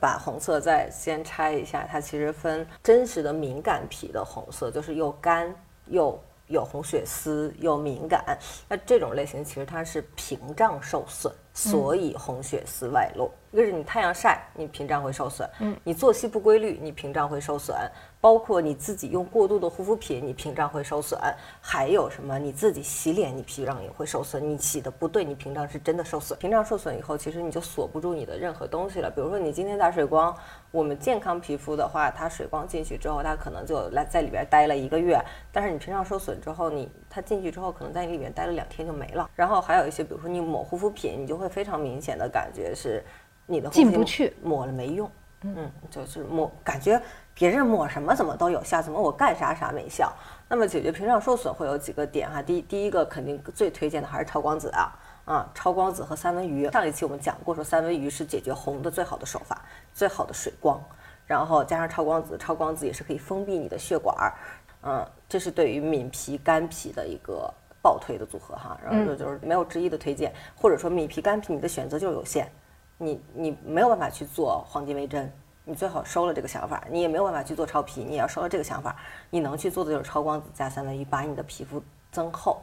[0.00, 5.54] 把红色再先拆一下，它其实分真实的敏感皮的红色，就是又干
[5.86, 8.38] 又有红血丝又敏感。
[8.68, 13.30] 那这种类型其实它是屏障受损，所以红血丝外露。
[13.50, 17.76] 一个是你太阳晒，你屏障会受损；嗯，你作息不规律，你屏障会受损。
[18.18, 21.18] 包括你自己用过度的护肤品，你屏障会受损；
[21.60, 24.48] 还有什么你自己洗脸，你屏障也会受损。
[24.48, 26.38] 你洗的不对，你屏障是真的受损。
[26.38, 29.10] 屏障受损以后，其实你就锁不住你的任何东西了。
[29.10, 30.34] 比如说你今天打水光，
[30.70, 35.20] 我们健康皮肤的话，它水光进去之后，它可能就来在里边待了一个月。
[35.50, 39.28] 但是你屏障受损之后，你它进去之后，可能在你里面待了两天就没了。
[39.34, 43.02] 然后还有一些，比如说你抹护肤品，你就会非常明显的感觉是
[43.46, 45.10] 你的进不去，抹了没用。
[45.44, 47.02] 嗯，就是抹，感觉
[47.34, 50.12] 别人抹什么怎么都有效，怎么我干啥啥没效？
[50.48, 54.92] 那么解决屏障受损会有几个点哈，第第一个肯定最推荐的还是超光子啊，
[55.24, 56.70] 啊，超光子和三文鱼。
[56.70, 59.60] 上一期我们讲过，说三文鱼是解决红的最好的手法，
[59.92, 60.80] 最好的水光，
[61.26, 64.34] 然后加上超光子，超光子也是可以封闭你的血管儿，
[64.82, 67.52] 嗯，这是对于敏皮干皮的一个
[67.82, 72.50] 爆推的组合哈，然后就就是没有之一的推荐，或者说米皮干皮你的选择就是有限，
[72.96, 75.30] 你你没有办法去做黄金微针。
[75.64, 78.96] 你最好收了这个想法，你也没有办法去做超皮，你也要收了这个想法。
[79.30, 82.60] 你能去做的就是超光子加三文鱼，把你的皮肤增厚。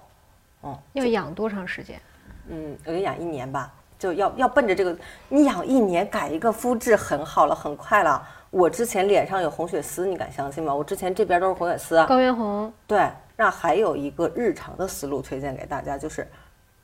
[0.64, 1.98] 嗯，要养多长时间？
[2.50, 4.94] 嗯，我觉得养一年吧，就要要奔着这个，
[5.30, 8.22] 你养一年改一个肤质很好了，很快了。
[8.50, 10.76] 我之前脸上有红血丝，你敢相信吗？
[10.76, 12.70] 我之前这边都是红血丝，高原红。
[12.86, 16.28] 对，那还有一个日常的思路推荐给大家，就是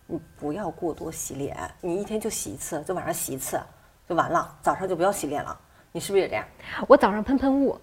[0.08, 3.60] 你不要过多洗脸，你一天就洗一次，就晚上洗一次
[4.08, 5.60] 就完了，早上就不要洗脸了。
[5.92, 6.46] 你是不是也这样？
[6.88, 7.78] 我早上喷喷雾，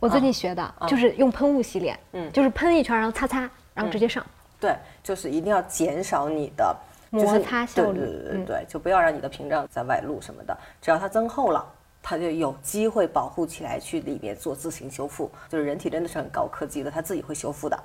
[0.00, 4.26] 我最近学的就是用喷雾洗脸，嗯，就是喷一圈，然后擦擦，然后直接上。
[4.58, 6.76] 对，就是一定要减少你的
[7.10, 10.58] 摩擦效率，对对对对，就不要让你的屏障在外露什么的。
[10.82, 11.64] 只要它增厚了，
[12.02, 15.30] 它就有机会保护起来，去里面做自行修复。
[15.48, 17.80] 就是人体真的是很高科技的，它自己会修复的。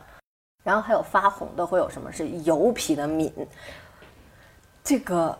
[0.65, 2.11] 然后还有发红的会有什么？
[2.11, 3.31] 是油皮的敏，
[4.83, 5.37] 这个。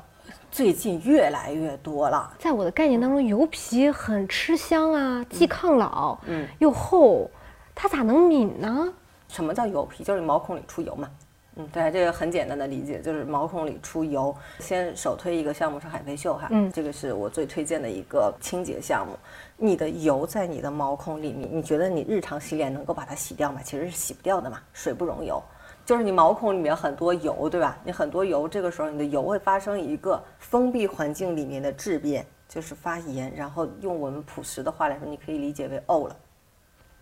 [0.50, 7.30] 最近越来越多了，在我的概念当中，油皮很吃香啊，既抗老，嗯，又厚，
[7.76, 8.94] 它咋能敏呢？
[9.28, 10.02] 什么叫油皮？
[10.02, 11.10] 就是毛孔里出油嘛。
[11.58, 14.34] 嗯，对，这个很简单的理解，就是毛孔里出油。
[14.60, 19.20] 先首推一个项目是海飞秀哈，嗯，这个是我最推荐的一个清洁项目。
[19.58, 23.62] 你的油在你的毛孔里面，你觉得你日常洗脸能够把它洗掉吗？
[23.64, 25.42] 其实是洗不掉的嘛，水不溶油。
[25.86, 27.78] 就是你毛孔里面很多油，对吧？
[27.84, 33.32] 你很多油，这个时候你的油会发生一个封闭环境里面的质变，就是发炎。
[33.36, 36.18] 然后用我们朴实的话来说，你可以理解为沤了。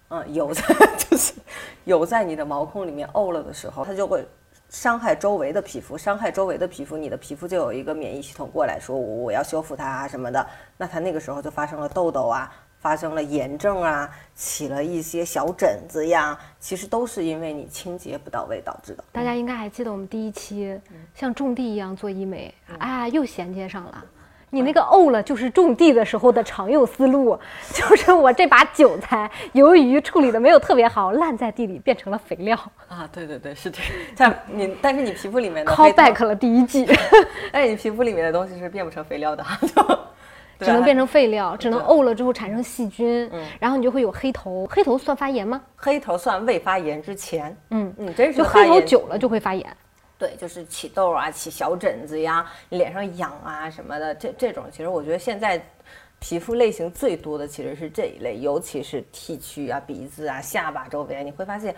[0.09, 0.61] 嗯，油在
[0.99, 1.33] 就是
[1.85, 4.27] 油在你的毛孔里面沤了的时候，它就会
[4.73, 10.45] 伤害周围的皮肤，伤害周围的皮肤，你的皮肤就有一个免疫系统过来说，我我要修复它啊什么的。
[10.77, 12.51] 那它那个时候就发生了痘痘啊。
[12.79, 19.01] 发生了炎症啊，起了一些小疹子呀，其实都是因为你清洁不到位导致的。
[19.09, 20.77] 大家应该还记得我们第一期
[21.15, 24.03] 像种地一样做医美，啊，又衔接上了。
[24.53, 27.35] 你那个沤了就是种地的时候的常用思路，
[27.73, 32.55] 就是我这把韭菜由于处理的没有特别好，烂在地里变成了肥料
[32.87, 33.09] 啊。
[33.11, 33.91] 对对对，是这样。
[34.15, 36.87] 但你，但是你皮肤里面的 call back 了第一季，
[37.51, 39.43] 哎，你皮肤里面的东西是变不成肥料的。
[40.59, 44.65] 只能变成废料，只能沤了之后产生细菌，嗯，然后你就会有黑头。
[44.71, 45.59] 黑头算发炎吗？
[45.75, 49.65] 黑头算未发炎之前，嗯嗯，真是就黑头久了就会发炎。
[50.23, 55.61] 对，就是起痘啊，起小疹子呀，脸上痒啊什么的，这这种其实我觉得现在
[56.19, 61.75] 皮肤类型最多的其实是这一类，尤其是 T 区啊、鼻子啊、下巴周围，你会发现，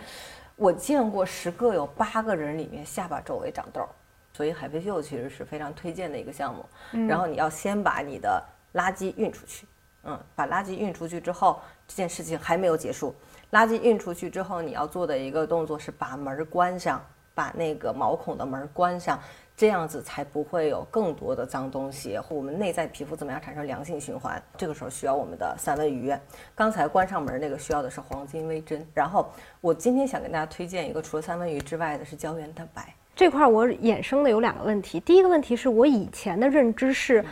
[0.54, 3.84] 我见过十个有八个人里面下巴周围长痘，
[4.32, 6.64] 所以海飞秀其实是非常推荐的一个项目。
[7.08, 8.40] 然后你要先把你的。
[8.74, 9.66] 垃圾运出去，
[10.02, 13.14] 嗯，把垃圾运出去之后，这件事情还没有结束。
[13.52, 17.02] 垃圾运出去之后，你要做的一个动作是把门关上，
[17.36, 19.20] 把那个毛孔的门关上，
[19.56, 24.42] 这样子才不会有更多的脏东西和我们内在皮肤怎么样产生良性循环。
[24.56, 26.12] 这个时候需要我们的三文鱼。
[26.54, 28.84] 刚才关上门那个需要的是黄金微针。
[28.94, 34.98] 然后我今天想跟大家推荐一个除了三文鱼之外的是胶原蛋白这块，我衍生的有两个问题。
[34.98, 37.24] 第一个问题是我以前的认知是。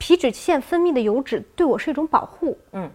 [0.00, 2.56] 皮脂腺分泌的油脂对我是一种保护。
[2.70, 2.88] 嗯，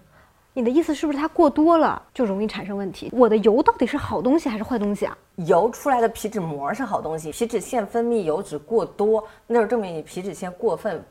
[0.56, 3.10] 你的意思是不是它过多了就容易产生问题？
[3.12, 5.18] 我的油到底是好东西还是坏东西啊？
[5.38, 11.04] 油出来的皮脂膜是好东西，皮脂腺分泌油脂过多，那就证明你皮脂腺过分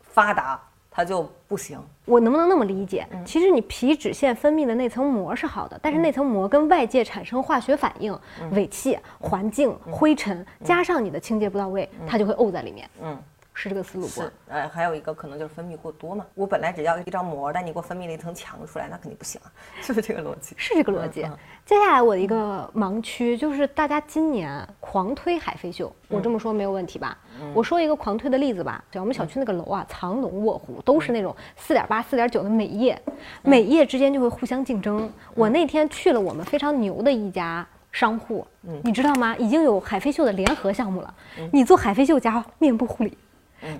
[0.00, 1.76] 发达，它就不行。
[2.04, 3.04] 我能不能那么理解？
[3.24, 8.16] 其实你皮脂腺分泌的那层膜是好的，但是那层膜跟外界产生化学反应，
[8.52, 12.88] 尾气、环境、灰尘，加上你的清洁不到位，它就会沤在里面。
[13.02, 13.18] 嗯。
[13.54, 14.20] 是这个思路不？
[14.20, 16.26] 是，呃，还有一个可能就是分泌过多嘛。
[16.34, 19.46] 我本来只要一张膜，但你给我分泌了一层墙出来，那肯定不行啊，
[19.80, 20.54] 是不是这个逻辑？
[20.58, 21.22] 是这个逻辑。
[21.64, 27.16] 接下来我的一个盲区就是大家今年狂推海飞秀，我这么说没有问题吧？
[27.54, 33.00] 我说一个狂推的例子吧，就我们小区那个楼啊，藏龙卧虎，都是那种四点八、四点九的美业，
[33.42, 35.08] 美业之间就会互相竞争。
[35.34, 38.46] 我那天去了我们非常牛的一家商户，
[38.82, 39.34] 你知道吗？
[39.36, 41.14] 已经有海飞秀的联合项目了，
[41.52, 43.16] 你做海飞秀加面部护理。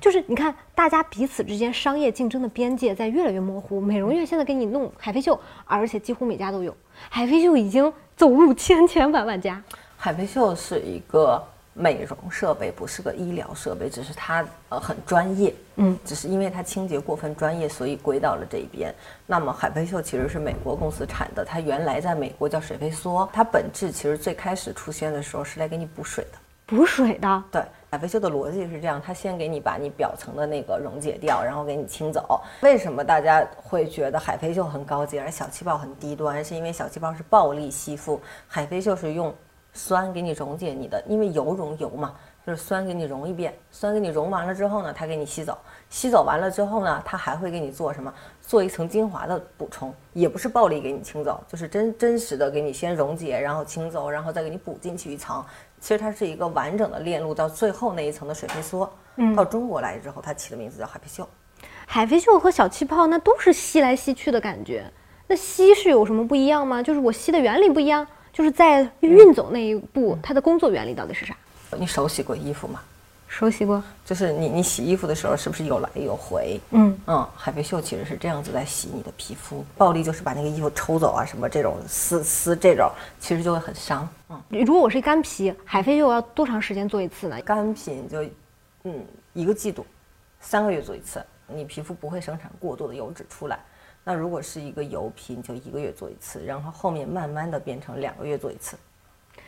[0.01, 3.81] 就是你看，大家彼此之间商业竞争的边界在越来越模糊。
[3.81, 6.75] 美容院现在给你弄海飞秀，而且几乎每家都有。
[7.11, 9.63] 海飞秀已经走入千千万万家。
[9.97, 11.43] 海飞秀是一个
[11.75, 18.95] 美容设备，不是个医疗设备，只是它呃很专业，嗯，只是因为它清洁过分专业，所以归到了这一边。
[19.27, 27.45] 那么海飞秀其实是美国公司产的，它原来在美国叫水飞梭，它本质其实最开始出现的时候是来给你补水的，补水的。
[27.51, 27.63] 对，
[27.95, 32.41] 海飞秀的逻辑是这样，它先给你把你表层的那个溶解掉，然后给你清走。
[32.61, 36.45] 为什么大家会觉得海飞秀很高级，而小气泡很低端？
[36.45, 39.33] 是因为小气泡是暴力吸附，海飞秀是用。
[39.77, 42.15] 酸给你溶解你的，因为油溶油嘛，
[42.47, 45.59] 就是酸给你溶一遍，酸给你溶完了之后呢，它给你吸走，
[45.91, 48.15] 吸走完了之后呢，它还会给你做什么？
[48.41, 55.45] 做一层精华的补充，也不是暴力给你清走，就是真真实的给你先溶解，然后清走，然后再给你补进去一层。
[55.85, 61.29] 其实它是一个完整的链路，到最后那一层的水飞梭，嗯到中国来之后，它起的名字叫海飞秀。
[61.85, 64.91] 海飞秀和小气泡那都是吸来吸去的感觉，
[65.27, 66.83] 那吸是有什么不一样吗？
[66.83, 68.07] 就是我吸的原理不一样。
[68.33, 71.37] 就是在运走那一步，它的工作原理到底是啥？
[71.77, 72.81] 你手洗过衣服吗？
[73.37, 76.61] 手洗过，就是你你洗衣服的时候是不是有来有回？
[76.71, 84.09] 嗯嗯，海飞秀其实是这样子在洗你的皮肤，暴力就是把那个衣服抽走啊，什么这种撕撕这种，其实就会很伤。
[84.29, 87.41] 嗯，如果我是干皮，海飞秀要多长时间做一次呢？
[87.43, 88.23] 干皮就，
[88.85, 89.85] 嗯，一个季度，
[90.39, 93.59] 三个月做一次，你皮肤不会生产过多的油脂出来。
[94.05, 98.77] 那如果是一个油皮，你就一个月做一次，然后后面慢慢的变成两个月做一次。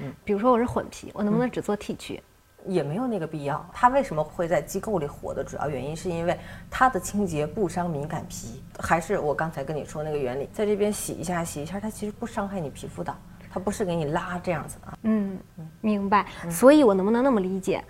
[0.00, 2.20] 嗯，比如说我是混皮，我能不能只做 T 区？
[2.66, 3.64] 也没有那个必要。
[3.72, 6.38] 它为什么会在机构里火的主要原因，是因为
[6.70, 8.62] 它的清洁不伤敏感皮。
[8.78, 13.14] 还是我刚才跟你说那个原理，在这边洗一下洗一下，它其实不伤害你皮肤的，
[13.50, 14.98] 它不是给你拉这样子的。
[15.02, 15.38] 嗯，
[15.80, 16.26] 明白。
[16.50, 17.82] 所以我能不能那么理解？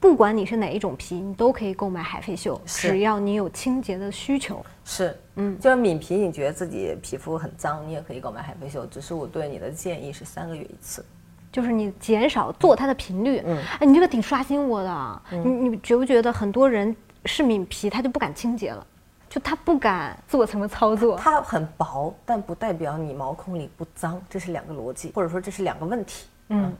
[0.00, 4.60] 不管你是哪一种皮，你都可以购买海飞秀，只要你有清洁的需求。
[4.84, 8.84] 是，嗯，就是敏皮，你觉得自己皮肤很脏，你也可以购买海飞秀。
[8.86, 11.04] 只是我对你的建议是三个月一次，
[11.52, 13.40] 就是你减少做它的频率。
[13.44, 15.22] 嗯，哎，你这个挺刷新我的。
[15.30, 18.84] 你你觉不觉得很多人是敏皮，他就不敢清洁了，
[19.28, 21.16] 就他不敢做什么操作。
[21.16, 26.26] 它很薄，但不代表你毛孔里不脏，这是两个逻辑，或者说这是两个问题。
[26.48, 26.74] 嗯。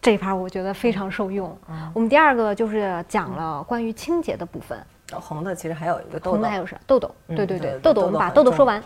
[0.00, 1.58] 这一盘我觉得非常受用。
[1.92, 4.78] 我们第二个就是讲了关于清洁的部分。
[5.12, 6.30] 红的其实还有一个痘痘。
[6.32, 6.78] 红的还有啥？
[6.86, 7.12] 痘痘。
[7.26, 8.80] 对对对，痘痘我们把痘痘说完。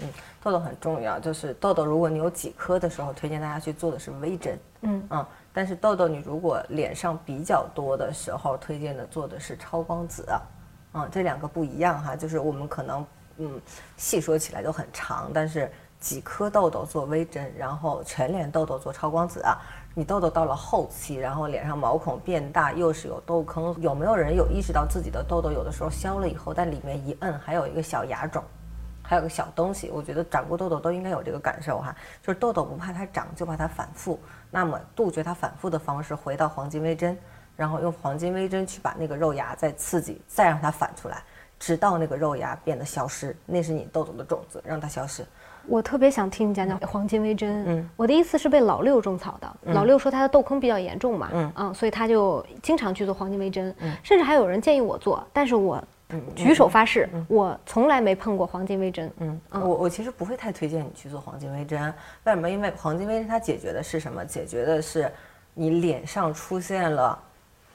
[0.00, 0.08] 嗯，
[0.42, 4.58] 痘痘很重要，就是痘痘，如果你有几颗的时候，推荐大家去做的是微针。
[4.82, 10.26] 嗯嗯，但是痘痘你如果脸上比较多的时候，推荐的做的是超光子。
[10.94, 13.60] 嗯，这两个不一样哈，就是我们可能嗯
[13.96, 19.58] 细说起来都很长，但是几颗痘痘做微针，然后全脸痘痘做超光子啊。
[19.94, 28.42] 你痘痘到了后期，然后脸上毛孔变大，又是有痘坑，有没有人有意识到自己的痘痘有的时候消了以后，但里面一摁还有一个小芽肿，
[29.12, 29.90] 还有个小东西？
[29.92, 34.18] 我觉得长过痘痘都应该有这个感受哈，就是痘痘不怕它长，就怕它反复。
[34.50, 37.14] 那么杜绝它反复的方式，回到黄金微针，
[37.54, 41.22] 然后用黄金微针去把那个肉芽再刺激，再让它反出来，
[41.58, 45.22] 直到那个肉芽变得消失，那是你痘痘的种子，让它消失。
[45.66, 47.64] 我特别想听你讲讲黄金微针。
[47.66, 49.56] 嗯，我的意思是被老六种草的。
[49.74, 53.74] 老六说他的痘坑比较严重嘛，嗯嗯，所以他就经常去做黄金微针。
[53.80, 55.84] 嗯，甚至还有人建议我做，但是我
[56.34, 59.10] 举手发誓，我从来没碰过黄金微针。
[59.18, 61.92] 嗯，我我其实不会太推荐你去做黄金微针。
[62.24, 62.50] 为什么？
[62.50, 64.24] 因为黄金微针它解决的是什么？
[64.24, 65.10] 解决的是
[65.54, 67.18] 你脸上出现了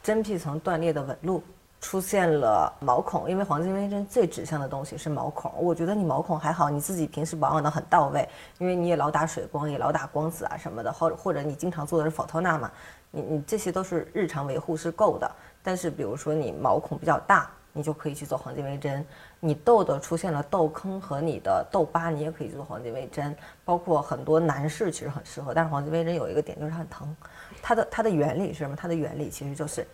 [0.02, 1.43] 真皮层断裂的纹路。
[1.80, 5.54] 出现了毛孔，因为黄金微针最指向的东西是毛孔。
[5.60, 12.71] 我觉得你毛孔还好，你自己平时保养的很到位，因为你也老打水光，也老打光子啊什么的，或或者你经常做的是否透纳嘛，
[13.12, 15.32] 你你这些都是日常维护是够的。
[15.62, 17.47] 但是比如说你毛孔比较大，
[17.78, 19.06] 你就可以去做黄金微针。
[19.40, 23.34] 你痘痘出现了痘坑和你的痘疤，你也可以去做黄金微针。
[23.63, 27.16] 包括很多男士其实很适合，但是黄金微针有一个点就是它很疼。
[27.62, 28.76] 它的它的原理是什么？
[28.76, 29.88] 它的原理其实就是。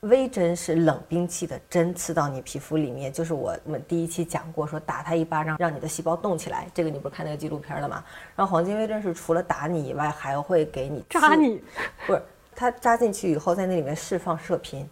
[0.00, 6.68] 微针是冷兵器的针刺到你皮肤里面，就是我们第一期讲过，说打它一巴掌，让你的细胞动起来。
[6.74, 8.04] 这个你不是看那个纪录片了吗？
[8.36, 11.64] 然后黄金微针是除了打你以外，还会给你扎你，
[12.06, 12.20] 不是
[12.54, 14.86] 它扎进去以后，在那里面释放射频，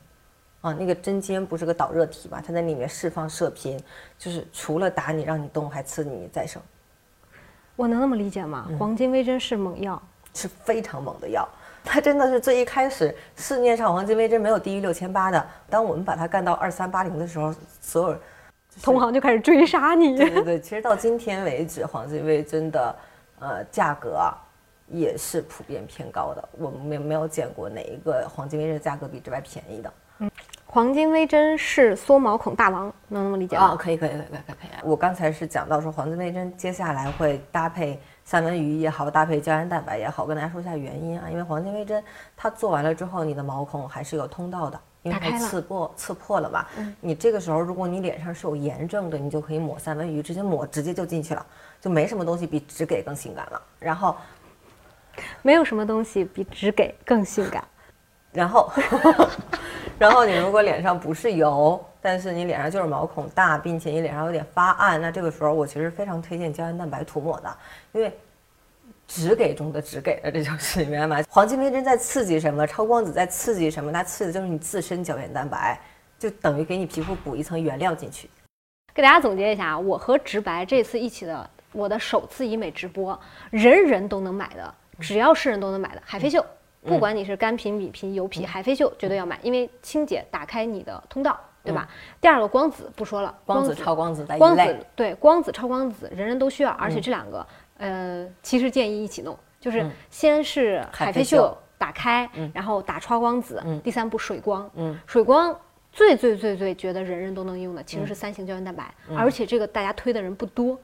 [0.63, 3.79] 啊，那个针尖不是个导热体嘛，它在里面释放射频，
[4.17, 6.63] 就是除了打你让你动，还刺你再生。
[7.77, 8.69] 我能那么理解吗？
[8.79, 10.01] 黄金微针是猛药，
[10.33, 11.47] 是非常猛的药。
[11.85, 18.17] 它真的是最一开始市面上黄金微针没有低于六千八的，当我们把它干到二三八零的时候，所有
[18.83, 20.17] 同行就开始追杀你。
[20.17, 22.97] 对对对，其实到今天为止，黄金微针的
[23.41, 24.39] 呃价格啊
[24.87, 29.93] 也是普遍偏高的，我们没没有见过哪一个黄金微针价格比之外便宜的。
[30.19, 30.31] 嗯，
[30.75, 33.65] 黄金微针是缩毛孔大王，能那么理解吗？
[33.65, 34.71] 啊，可以可以可以可以可以。
[34.83, 41.29] 我刚才是讲到说黄金微针接下来会搭配三文鱼也好，搭配胶原蛋白也好，跟大家说一下原因啊。
[41.31, 42.03] 因为黄金微针
[42.35, 46.65] 它做完了之后，你的毛孔还是有通道的，因为它刺破刺破了嘛。
[47.03, 51.45] 你这个时候，如果你脸上是有炎症的，你就可以抹三文鱼，直接抹，直接就进去了，
[51.83, 53.61] 就没什么东西比直给更性感了。
[53.79, 54.17] 然后，
[55.43, 57.63] 没有什么东西比直给更性感。
[58.33, 58.73] 然后，
[59.99, 67.57] 然后你如果脸上不是油，但是你脸上就是毛孔大，并且你脸上有点发暗，那这个时候我其实非常推荐胶原蛋白涂抹的，
[67.93, 68.11] 因为
[69.07, 71.23] 只给中的只给的这就是你明白吗？
[71.29, 72.67] 黄金微针在刺激什么？
[72.67, 73.93] 超光子在刺激什么？
[73.93, 75.79] 它刺激的就是你自身胶原蛋白，
[76.19, 78.31] 就等于给你皮肤补一层原料进去。
[78.95, 83.19] 给大家总结一下啊，我和直白这次一起的我的首次医美直播，
[83.51, 86.45] 人人都能买的，只要是人都能买的海飞秀。
[86.85, 91.89] 不管你是干皮、米皮、油皮，海飞秀绝对要买，因为清洁打开你的通道，对吧？
[92.21, 97.47] 第二个光子不说了，光子、超光子在光子对光子、超光子，人人都需要，而且这两个，
[97.79, 104.69] 呃，其实建议一起弄，就是先是海飞秀打开，然后打超光子，第三步水光，
[105.07, 105.57] 水光
[105.93, 110.77] 最最最最觉得人人都能用的其实是三型胶原蛋白，而且这个大家推的人不多，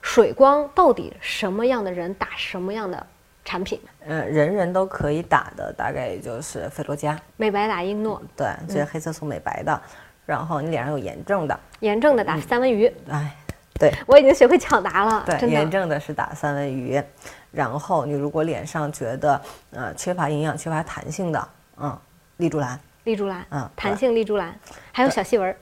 [0.00, 3.04] 水光到底什么样的人打什么样的？
[3.50, 9.82] 产品，嗯，人人都可以打的，大概也就是菲洛嘉，美白打英诺，对，这是黑色素美白的。
[10.24, 12.86] 然后你脸上有炎症的，炎症的打三文鱼。
[13.10, 13.34] 哎，
[13.74, 15.24] 对，我已经学会抢答了。
[15.26, 17.02] 对，炎症的是打三文鱼。
[17.50, 19.40] 然后你如果脸上觉得
[19.72, 21.48] 呃缺乏营养、缺乏弹性的，
[21.78, 21.98] 嗯，
[22.36, 24.54] 丽珠兰，丽珠兰，嗯，弹性丽珠兰，
[24.92, 25.56] 还有小细纹。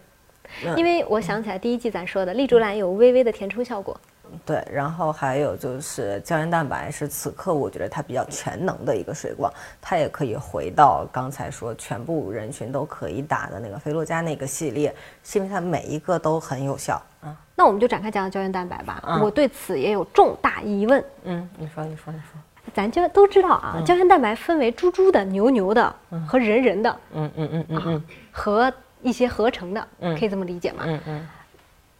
[0.76, 3.98] 因为我想起来第一季咱说的丽珠兰有微微的填充效果。
[4.44, 17.36] 对，然后还有就是胶原蛋白是此刻我觉得它比较全能的一个水光，它也可以回到刚才说全部人群都可以打的那个菲洛嘉那个系列，是因为它每一个都很有效啊。
[17.54, 21.04] 那我们就展开讲讲胶原蛋白吧，我对此也有重大疑问。
[21.24, 25.94] 嗯，你说，你说，你说，咱就都知道啊，胶原蛋白分为猪猪的、牛牛的
[26.26, 28.72] 和人人的，嗯嗯嗯嗯嗯，和
[29.02, 30.84] 一些合成的，嗯可以这么理解吗？
[30.86, 31.28] 嗯嗯。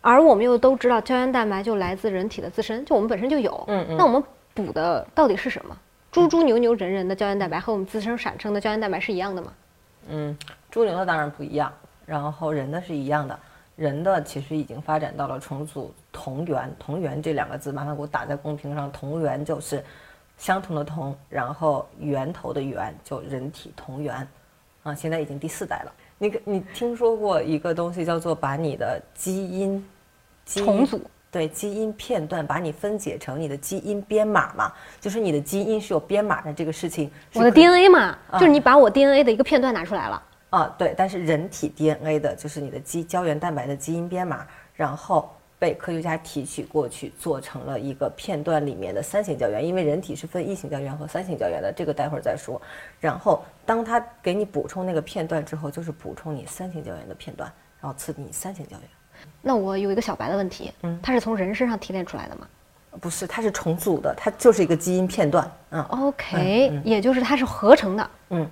[0.00, 3.64] 而我们又都知道，胶原蛋白就来自人体的自身，就我们本身就有。
[3.66, 3.96] 嗯嗯。
[3.96, 4.22] 那我们
[4.54, 5.76] 补的到底是什么？
[6.10, 9.52] 猪猪牛牛人人的胶原蛋白和我们自身产生的胶原蛋白是一样的吗？
[10.08, 10.36] 嗯，
[10.70, 11.72] 猪牛的当然不一样，
[12.06, 13.38] 然后人的是一样的。
[13.76, 18.90] 人的其实已经发展到了重组同源，同源这两个字麻烦给我打在公屏上。
[18.90, 19.84] 同源就是
[20.36, 24.26] 相同的同，然后源头的源就人体同源。
[24.82, 25.92] 啊，现在已经第四代了。
[26.18, 29.82] 你你听说过一个东西叫做把你的基因
[30.44, 31.00] 重组？
[31.30, 34.72] 对，基因片段把你分解成你的基因编码嘛？
[35.00, 37.10] 就是你的基因是有编码的这个事情。
[37.34, 40.22] 我的 DNA 嘛，就是你把我 DNA 的一个片段拿出来了。
[40.50, 45.30] 啊，对，但是人体 DNA 的就是你的基胶原蛋白的基因编码，然后。
[45.58, 52.60] 被科学家提取过去，做成了一个片段里面的三型胶原，因为人体是分一型胶原和三型胶原的，这个待会儿再说。
[53.00, 58.88] 然后，当他给你补充那个片段之后，就是补充你三型胶原的片段，然后刺激你三型胶原。
[59.42, 62.46] 那我有一个小白的问题，嗯，它是从人身上提炼出来的吗？
[63.00, 65.50] 不是，它是重组的，它就是一个基因片段。
[65.70, 68.10] 嗯，OK，也就是它是合成的。
[68.30, 68.48] 嗯。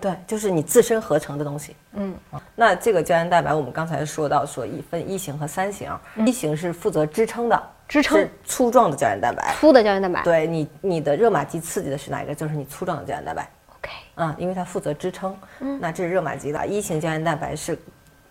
[0.00, 1.74] 对，就是你自身合成的东西。
[1.92, 2.14] 嗯，
[2.54, 5.90] 那这个胶原蛋白，我们刚才说到说一分一型和三型，
[6.26, 10.22] 一型是负责支撑的，支撑粗壮的胶原蛋白，粗的胶原蛋白。
[10.22, 12.34] 对你，你的热玛吉刺激的是哪一个？
[12.34, 13.48] 就是你粗壮的胶原蛋白。
[13.78, 15.34] OK，嗯，因为它负责支撑。
[15.60, 16.66] 嗯，那这是热玛吉的。
[16.66, 17.78] 一型胶原蛋白是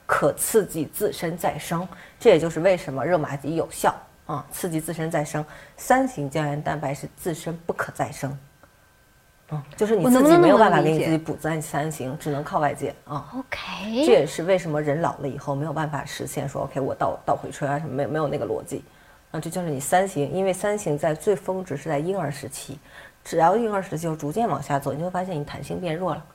[0.06, 1.88] 可刺激自身再生，
[2.20, 3.96] 这也就是为什么热玛吉有效
[4.28, 5.44] 啊，刺激自身再生。
[5.78, 8.38] 三型胶原蛋白是自身不可再生。
[9.76, 13.30] 就是你自己没有办法给你自己补三三型，只能靠外界啊。
[13.36, 18.84] OK，这也是为什么人老了以后没有办法实现说 OK 我倒倒回春啊什么没有没有那个逻辑
[19.32, 19.40] 啊。
[19.40, 22.80] 这就是你三型，因为三型在最峰值是在婴儿时期，
[23.24, 26.26] 只要婴儿时期就逐渐往下走，你就会发现你弹性变弱了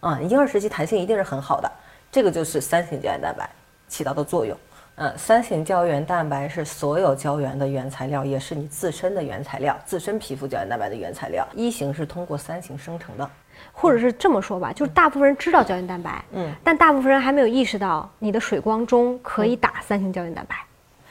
[0.00, 0.20] 啊。
[0.20, 1.70] 婴儿时期弹性一定是很好的，
[2.10, 3.48] 这个就是三型胶原蛋白
[3.88, 4.56] 起到的作用。
[4.96, 11.46] 嗯，三型胶原蛋白是所有胶原的原材料，也是你自身的原材料，自身皮肤胶原蛋白的原材料。
[11.54, 13.30] 一型是通过三型生成的，
[13.72, 20.56] 或者是这么说吧，就是大部分人知道胶原蛋白，嗯，但大部分人还没有意识到你的水光中可以打三型胶原蛋白，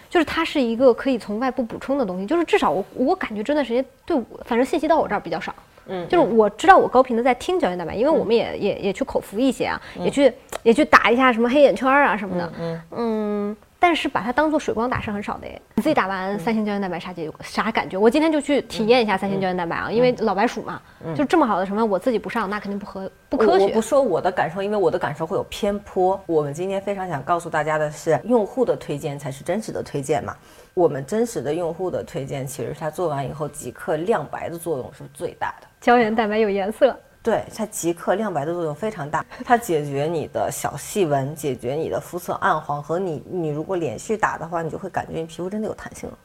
[0.10, 5.54] 就是它是一个可以从外部补充的东西，就是至少我我感觉这段时间对我，反正信息到我这儿比较少。
[5.88, 10.34] 嗯，就是我知道我高频的在听胶原蛋白，因为我们也也也去口服一些啊，也去
[10.64, 12.54] 也去打一下什么黑眼圈啊什么的。
[12.60, 15.62] 嗯嗯，但是把它当做水光打是很少的诶。
[15.76, 17.98] 你自己打完三星胶原蛋白啥结啥感觉？
[17.98, 20.82] 我今天就去体验一下三星胶原蛋白啊，因为老白鼠嘛，
[21.16, 23.66] 就这么好的成分，我自己不上，那肯定不合不科学。
[23.66, 26.20] 我不说我的感受，因为我的感受会有偏颇。
[26.26, 30.36] 我们今天非常想告诉大家的是，用户的推荐才是真实的推荐嘛。
[30.74, 35.68] 我们真实的用户的推荐，其实它做完以后即刻亮白的作用是最大的。
[35.80, 36.98] 胶原蛋白有颜色。
[37.26, 46.18] 对它即刻亮白的作用非常大，它解决你的小细纹，解决你的肤色暗黄和你你如果连续打的话，你就会感觉你皮肤真的有弹性了。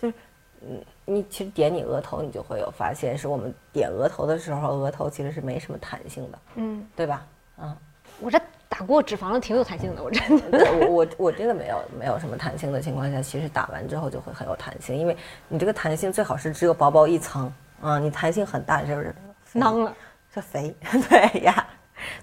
[0.00, 0.14] 就是
[0.62, 7.26] 嗯，你其实点你额头，你就会有发现，是我们点额头的时候，额头其实是没什么弹性的，嗯，对吧？
[7.58, 7.76] 嗯，
[8.18, 10.66] 我这打过脂肪了，挺有弹性的，我真的。
[10.80, 15.14] 我我我这个没有没有什么弹性的情况下，其实打完之后就会很有弹性，因为
[15.48, 17.52] 你这个弹性最好是只有薄薄一层
[17.82, 19.14] 啊，你弹性很大就是
[19.52, 19.94] 囊了。
[20.34, 20.74] 这肥，
[21.08, 21.66] 对呀，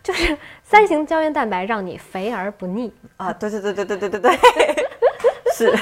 [0.03, 3.31] 就是三型胶原蛋白让你肥而不腻啊！
[3.31, 4.31] 对对对对对对对对，
[5.55, 5.73] 是。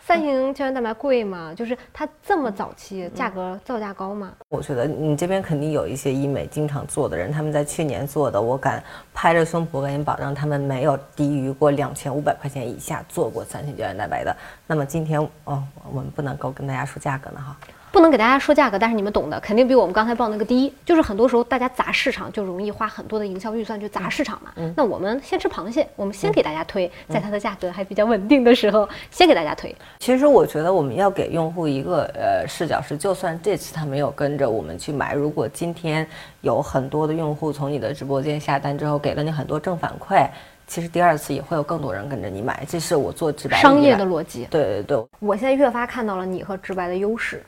[0.00, 1.52] 三型胶原蛋白贵吗？
[1.54, 4.32] 就是它这么早期，价格造价高吗？
[4.48, 14.34] 我觉得你这边肯定有一些医美经常做的人，他们在去年做的，我敢拍着胸脯跟你保证，他们没有低于过两千五百块钱以下做过三型胶原蛋白的。
[14.66, 15.62] 那么今天哦，
[15.92, 17.56] 我们不能够跟大家说价格呢哈。
[17.90, 20.72] 不能给大家说价格，但是你们懂的，肯定比我们刚才报那个低。
[20.84, 24.52] 就是很多时候大家砸市场就容易花很多的营销预算去砸市场嘛。
[24.76, 29.74] 那我们先吃螃蟹，我们先给大家推，在它的价格还比较稳定的时候，先给大家推。
[29.98, 36.06] 其实我觉得我们要给用户一个呃视角是，就算这次他没有跟着我们去买，如果今天
[36.42, 40.28] 有很多的用户从你的直播间下单之后，给了你很多正反馈，
[40.66, 42.64] 其实第二次也会有更多人跟着你买。
[42.68, 44.46] 这是我做直白商业的逻辑。
[44.50, 47.42] 对对对，我现在越发看到了你和直白的优势。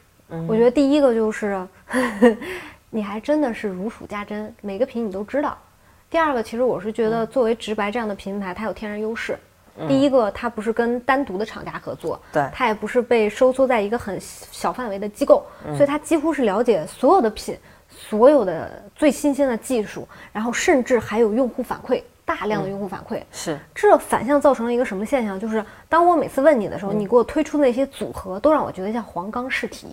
[0.48, 1.66] 我觉得第一个就是，
[2.90, 5.56] 你还真的是如数家珍，每个品你都知道。
[6.08, 9.38] 第二个，其实我是觉得作为直白这样的品牌，它有天然优势。
[9.88, 15.44] 第一个，它不是跟单独的厂家合作，对，它也不是被收缩在一个很小范围的机构，
[15.76, 17.56] 所以它几乎是了解所有的品，
[17.88, 22.02] 所有的最新鲜的技术，然后甚至还有用户反馈。
[22.22, 25.40] 大量的用户反馈是，这反向造成了一个什么现象？
[25.40, 29.88] 就是当我每次问你的时候，你给我推出的那些组合，都让我觉得像黄冈试题。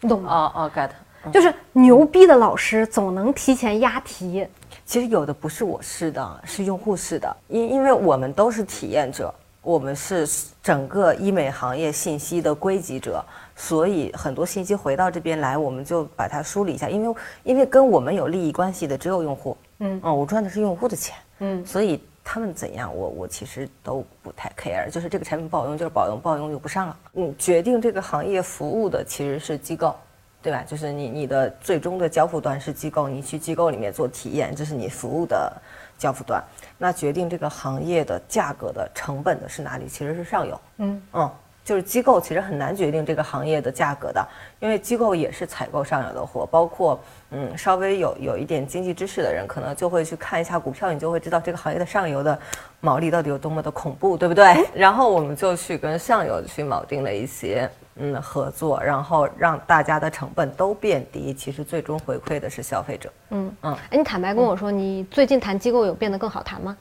[0.00, 0.30] 你懂吗？
[0.30, 0.90] 哦哦，get，
[1.32, 4.46] 就是牛逼的老师总能提前押题。
[4.84, 7.36] 其实有的不是我试的，是用户试的。
[7.48, 10.26] 因因为我们都是体验者，我们是
[10.62, 13.22] 整个医美行业信息的归集者，
[13.54, 16.88] 所以很多信息回到这边来，我们就把它梳理一下。
[16.88, 19.56] 因为因为跟我们有利益关系的只有用户。
[19.80, 21.14] 嗯嗯，我赚的是用户的钱。
[21.40, 24.90] 嗯，所以他们怎样，我我其实都不太 care。
[24.90, 26.96] 就是这个产品不好用，就是不好用，不好用就不上了。
[27.14, 29.96] 嗯，决定这个行业服务的其实是机构。
[30.40, 30.62] 对吧？
[30.66, 35.52] 就是你你的最终的交付端是机构，你去机构里面做体验，这是你服务的
[35.98, 36.42] 交付端。
[36.78, 39.88] 那决定这个行业的价格的成本的是哪里？
[39.88, 40.60] 其实是上游。
[40.76, 41.30] 嗯嗯，
[41.64, 44.26] 就是机构其实很难决定这个行业的价格的，
[44.60, 46.46] 因为机构也是采购上游的货。
[46.46, 47.00] 包括
[47.30, 52.38] 嗯，稍微有有一点经济知识的人，可能就会去看一下股票，你就会知道这个行业的上游的
[52.80, 54.64] 毛利到底有多么的恐怖，对不对？
[54.74, 57.70] 然后我们就去跟上游去铆定了一些。
[58.00, 63.12] 嗯，合作，然后让大家的成本都变低，其实最终回馈的是消费者。
[63.30, 66.76] 嗯嗯，哎，你坦白跟我说，你最近谈机构有变得更好谈吗？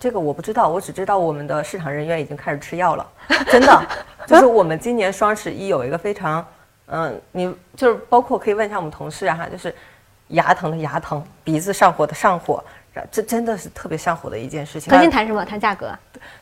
[0.00, 3.06] 这个我不知道，我只知道我们的市场人员已经开始吃药了。
[3.52, 3.86] 真的，
[4.26, 6.42] 就是我们今年双十一有一个非常，
[6.86, 9.74] 嗯，你就是包括可以问一下我们同事啊，就是
[10.28, 12.62] 牙疼的牙疼，鼻子上火的上火，
[13.10, 14.92] 这真的是特别上火的一件事情。
[14.92, 15.44] 核心谈什么？
[15.44, 15.96] 谈价格？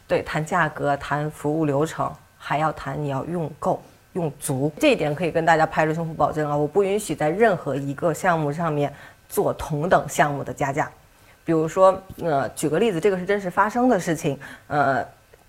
[0.06, 3.82] 对，谈价格，谈服务流程，还要谈你要用够。
[4.14, 6.54] 用足这一点可以跟大家拍着胸脯保证啊！
[6.54, 8.92] 我不允许在任何一个项目上面
[9.26, 10.90] 做同等项目的加价。
[11.46, 15.02] 比如说，呃，举个例子，这个是真实发生的事情，呃，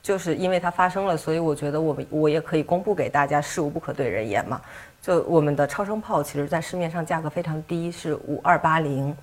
[0.03, 4.61] 就是因为它发生了，所以我觉得我们我也可以公布给大家，事无不可对人言嘛。
[5.01, 9.15] 就我们的超声炮，其实在市面上价格非常低，是五二八零，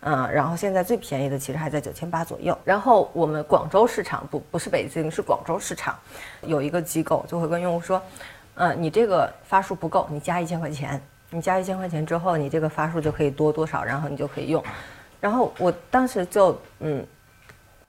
[0.00, 2.56] 嗯，然后现在最便宜的其实还在九千八左右。
[2.64, 5.96] 然后我们广州市场不不是北京，是广州市场，
[6.42, 8.00] 有一个机构就会跟用户说。
[8.60, 11.00] 嗯，你这个发数不够，你加一千块钱。
[11.30, 14.62] 你加一千块钱之后，你这个发数就可以多多少，然后你就可以用。
[15.20, 17.06] 然后我当时就嗯，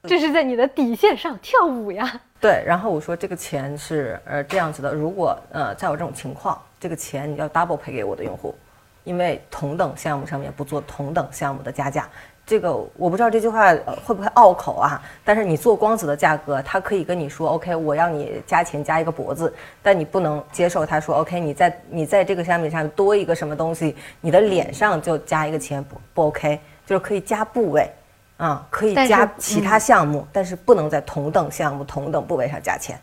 [0.04, 2.22] 这是在你的底线上跳舞呀。
[2.42, 8.56] 对，然后我说这个钱是呃这样子的，如果呃在我这种情况，这个钱你要 double 赔给我的用户，
[9.04, 12.08] 因为同等项目上面不做同等项目的加价。
[12.46, 13.72] 这个我不知道这句话
[14.04, 15.00] 会不会拗口啊？
[15.24, 27.88] 但是你做光子的价格，他可以跟你说 OK，我要你加钱加一个脖子，但你不能接受他说 OK，你在你在这个项目上多一个什么东西，你的脸上就加一个钱不不 OK，就是可以加部位，
[28.40, 32.98] 啊，可以加其他项目，但是不能在同等项目同等部位上加钱，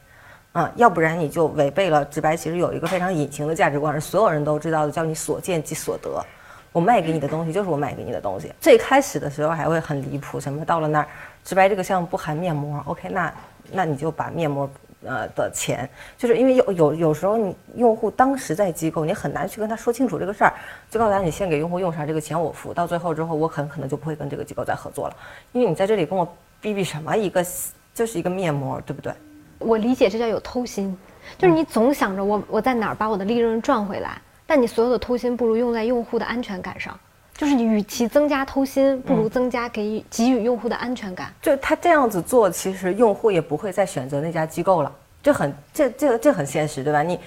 [0.53, 2.35] 啊，要不然你就违背了直白。
[2.35, 6.25] 其实有一个非常隐形的价值观，是所有人都知道的，叫你所见即所得。
[6.73, 8.51] 我卖给你的东西就是我卖给你的东西。
[8.61, 11.09] 最开始的时候还会很离谱，什么到了那儿，
[11.45, 13.35] 直白这个项目不含面膜，OK，那
[13.71, 14.67] 那你就把面膜。
[15.07, 15.89] 呃的钱，
[16.19, 20.53] 就是因为有有有时候你用户当时在机构，你很难去跟他说清楚这个事儿，
[20.91, 25.17] 就告诉他你先给用户用上，这个钱我付，到最后之后我很可能就不会跟这个机构再合作了，
[25.53, 26.27] 因为你在这里跟我
[26.61, 27.45] 逼逼什么一个
[27.95, 29.13] 就是一个面膜，对不对？
[29.59, 30.97] 我理解这叫有偷心，
[31.39, 36.99] 就是你总想着我我在哪儿把我的利润赚回来，但你所有的偷心不如用在用户的安全感上。
[37.37, 41.31] 就是你，与其增加偷心，不如增加给予给予用户的安全感。
[41.43, 44.91] 就他这样子做，其实用户也不会再选择那家机构了。
[45.23, 47.03] 这很这这这很现实，对吧？
[47.03, 47.21] 你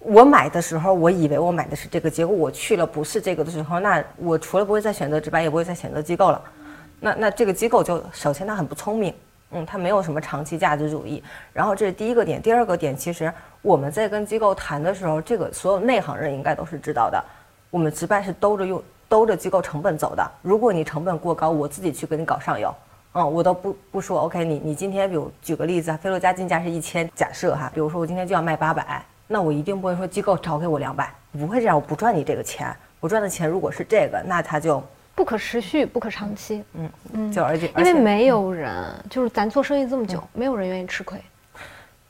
[0.00, 6.42] 我买的时候，我以为我买的是这个，结果我去了不是这个的时候，那我除了不会再选择直白，也不会再选择机构了。
[6.98, 9.14] 那那这个机构就首先它很不聪明，
[9.52, 11.22] 嗯，它没有什么长期价值主义。
[11.52, 17.24] 然后这是第一个点，第二个点，其实我们在跟机构谈的时候，这个所有内行人应该都是知道的。
[17.70, 18.82] 我们直白是兜着用。
[19.14, 22.74] 兜着机构成本走的，如果你成本过高，我自己去给你搞上游，
[23.12, 24.22] 嗯，我都不不说。
[24.22, 34.82] OK，你你今天比如举个例子，菲洛嘉进价是一千，假设哈，比如说我今天就要卖八百，那我一定不会说机构找给我两百，不会这样，我不赚你这个钱，我赚的钱如果是这个，那它就
[35.14, 36.64] 不可持续，不可长期。
[36.72, 41.16] 嗯嗯，就而且因为没有人，就是咱做生意这么久，没有人愿意吃亏。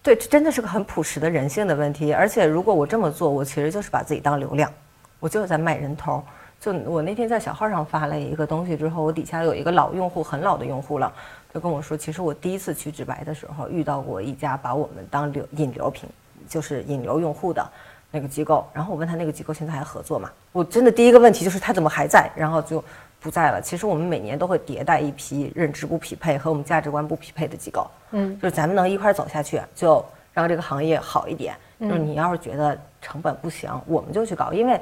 [0.02, 2.14] 对，这真的是个很朴实的人性的问题。
[2.14, 4.72] 而且如果我这么做，我其实就是把自己当流量，
[5.20, 6.24] 我就是在卖人头。
[6.64, 11.12] 就我那天在小号上发了一个东西之后，我底下有一个老用户，很老的用户了，
[11.52, 16.08] 就跟我说，其实我第一次去直白的时候遇到过一家把我们当流引流品，
[16.48, 17.62] 就是引流用户的
[18.10, 18.66] 那个机构。
[18.72, 20.30] 然后我问他那个机构现在还合作吗？
[20.52, 22.30] 我真的第一个问题就是他怎么还在？
[22.34, 22.82] 然后就
[23.20, 23.60] 不在了。
[23.60, 30.02] 其实我们每年都会迭代一批认知不匹配和我们价值观不匹配的机构，嗯，就是咱们能一块走下去，就
[30.32, 31.54] 让这个行业好一点。
[31.78, 34.80] 就是你要是觉得成本不行，我们就去搞，因为。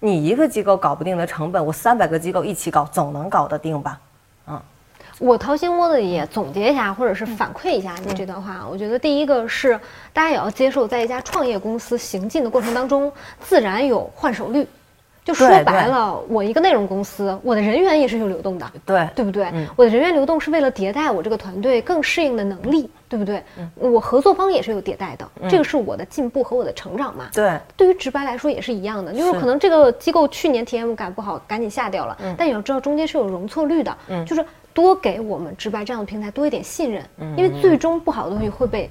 [0.00, 3.98] 你一个机构搞不定的成本，我三百个机构一起搞，总能搞得定吧？
[4.46, 4.60] 嗯，
[5.18, 8.66] 我掏心窝子也总结一下，或者是反馈一下你这段话。
[8.70, 9.80] 我觉得第一个是，
[10.12, 14.66] 大家也要接受，在一家创业公司行进的过程当中，自然有换手率。
[15.26, 19.52] 就说白了，我一个内容公司，我的人员也是有流动的，对对不对？
[19.74, 23.42] 我的人员流动是为了迭代我这个团队更适应的能力，对不对？
[23.74, 27.28] 我合作方也是有迭代的，这个是我的进步和我的成长嘛？
[27.34, 37.04] 对，对于直白来说也是一样的，就是可能这个机构去年 TM 感不好，赶紧下掉了，但你要知道中间是有容错率的，就是多给我们直白这样的平台多一点信任，
[37.36, 38.88] 因为最终不好的东西会被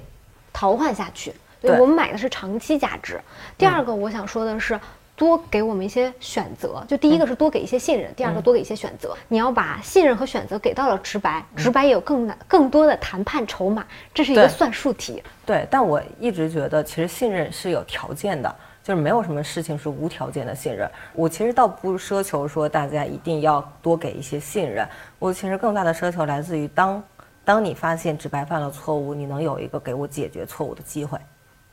[0.52, 1.32] 淘换下去，
[1.62, 3.18] 对我们买的是长期价值。
[3.56, 4.78] 第二个我想说的是。
[5.16, 9.16] 多给我们一些选择，就第一个是多给一些信任，第二个多给一些选择。
[9.28, 15.22] 你要把信任和选择给到了直白，直白也有更难、更多的谈判筹码，这是一个算术题。
[15.46, 18.54] 对，但我一直觉得，其实信任是有条件的，
[18.84, 20.88] 就是没有什么事情是无条件的信任。
[21.14, 24.86] 我其实倒不奢求说大家一定要多给一些信任，
[25.18, 27.02] 我其实更大的奢求来自于当
[27.42, 31.18] 当你发现直白犯了错误，你能有一个给我解决错误的机会，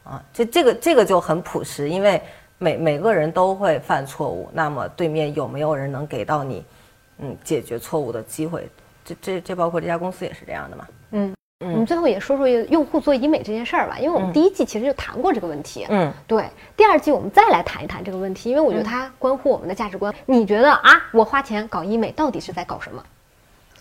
[0.06, 2.22] 啊，这这个这个就很朴实，因为。
[2.58, 6.64] 每每个人都会犯错误，那么对面有没有人能给到你，
[7.18, 8.70] 嗯，解决错误的机会？
[9.04, 10.88] 这这这包括这家公司也是这样的嘛？
[11.12, 15.86] 嗯，我们最后也说说用户做医美这件事儿吧，因为我们第一季其实就谈过这个问题。
[15.90, 16.48] 嗯，对，
[16.78, 20.14] 第二季我们再来谈一谈这个问题，因为我觉得它关乎我们的价值观。
[20.26, 23.04] 你觉得啊，我花钱搞医美到底是在搞什么？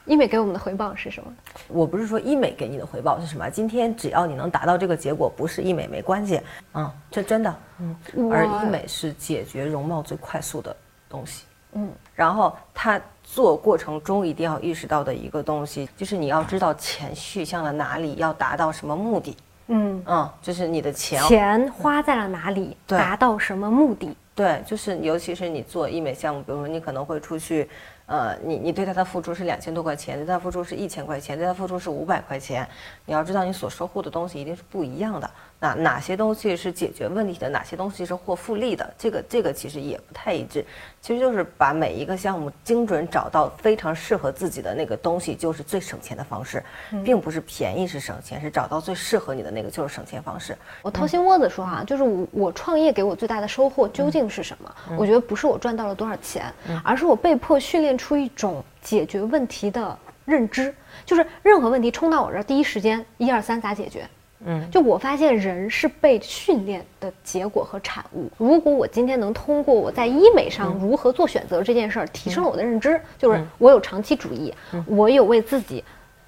[0.04, 1.32] 医美给我们的回报是什么？
[1.68, 6.40] 我不是说医美给你的回报是什么，今天只要你能达到这个结果，不是医美没关系
[6.74, 7.54] 嗯，这真的。
[7.78, 7.96] 嗯，
[8.30, 10.74] 而医美是解决容貌最快速的
[11.08, 11.44] 东西。
[11.74, 19.36] 嗯，然后他做过程中一定要意识到的一个东西，就是你要知道钱去向了哪里，要达到什么目的。
[19.68, 24.14] 嗯嗯，就是你的钱钱花在了哪里，达到什么目的？
[24.34, 27.70] 对，就是尤其是你做医美项目，比如说你可能会出去。
[28.12, 32.68] 呃，你你对他的付出是两千多块钱，对他付出是一千块钱，对他付出是五百块钱，
[33.06, 35.30] 你要知道你所收获的东西一定是不一样的。
[35.62, 38.92] 那哪些东西是解决问题的，哪些东西是获复利的？
[38.98, 40.64] 这个这个其实也不太一致。
[41.00, 46.60] 其实就是把每一个项目精准找到非常适合自己的那个东西，就是最省钱的方式，
[47.04, 50.58] 并不是便宜是省钱，是找到最适合你的那个就是省钱方式。
[50.82, 54.74] 我掏心窝子说哈，就是我我创业给我最大的收获究竟是什么？
[54.98, 56.52] 我觉得不是我赚到了多少钱，
[56.82, 60.74] 而是我被迫训练出一种解决问题的认知，
[61.06, 64.04] 就是任何问题冲到我这儿，第一时间一二三咋解决？
[64.44, 68.28] 嗯，就我发现人是被训练的结果和产物。
[68.36, 74.52] 如果我今天能通过我在医美上如何做选择这件事儿，提升了我的认知，就是我有长期主义，
[74.86, 75.82] 我有为自己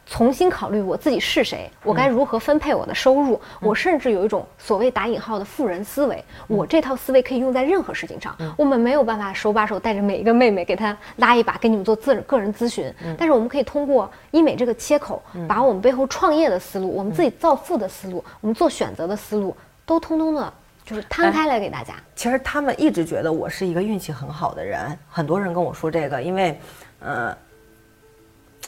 [0.06, 3.40] 重新考虑我自己是谁，我该如何分配我的收入。
[3.60, 8.36] 我甚至有一种所谓打引号的富人思维，我这套思维可以用在任何事情上。
[8.56, 12.92] 我们没有办法手把手带着每一个妹妹给她拉一把，给你们做自个人咨询。
[13.16, 20.52] 但是我们可以通过医美这个切口，把我们背后创业的思路、我们自己造富的思路、我们做选择的思路，都通通的，
[20.84, 21.94] 就是摊开来给大家。
[22.14, 26.60] 其实他们一直觉得我是一个运气很好的人，很多人跟我说这个，因为，
[27.00, 27.34] 呃。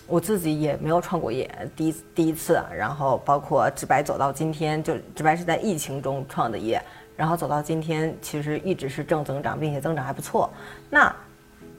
[0.07, 6.81] 我自己也没有创过业，第一第一次，然后包括直白走到今天，就直白是在疫情中创的业，
[7.17, 10.49] 然后走到今天，其实一直是正增长，并且增长还不错。
[10.89, 11.17] 那，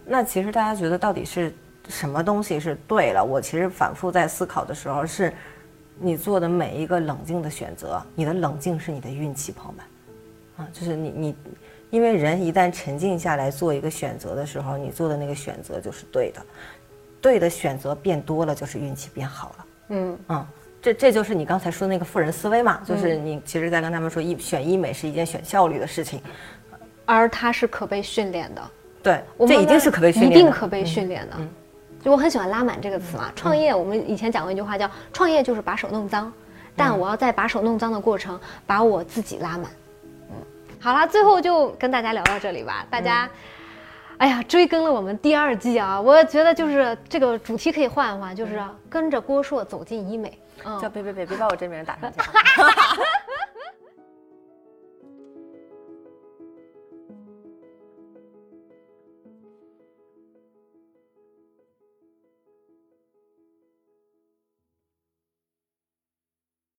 [0.06, 1.54] 那其实大家觉得到底是
[1.88, 3.24] 什么东西是对了？
[3.24, 5.32] 我其实反复在思考的时候，是
[5.98, 9.86] 你做的每一个冷静的选择，你的冷静是你的运气，朋友们，
[10.58, 11.36] 啊，就是你你，
[11.92, 16.46] 因为人一旦沉静下来做一个选择的时候，你做的那个选择就是对的。
[17.22, 19.66] 对的选择变多了，就是运气变好了。
[19.90, 20.48] 嗯嗯，
[20.82, 26.22] 这这就是你刚才说的那个富人思维嘛，就是你其实在跟他们说，医选医美是一件选效率的事情，
[27.06, 28.62] 而它是可被训练的。
[29.02, 31.36] 对，这一定是可被训练，一定可被训练的。
[31.38, 31.50] 嗯
[32.00, 36.32] 就我很喜欢“拉满”这个词嘛，创业我们以前讲过一句话叫“创业就是把手弄脏”，
[36.76, 39.64] 但我要在把手弄脏的过程把我自己拉满。
[40.30, 40.36] 嗯，
[40.80, 43.28] 好了，最后就跟大家聊到这里吧，大家。
[44.18, 46.02] 哎呀，追更了我们第二季啊！
[46.02, 48.60] 我觉得就是这个主题可以换一换，就是
[48.90, 50.38] 跟着郭硕走进医美。
[50.82, 52.18] 叫别别别别把我这名打上去。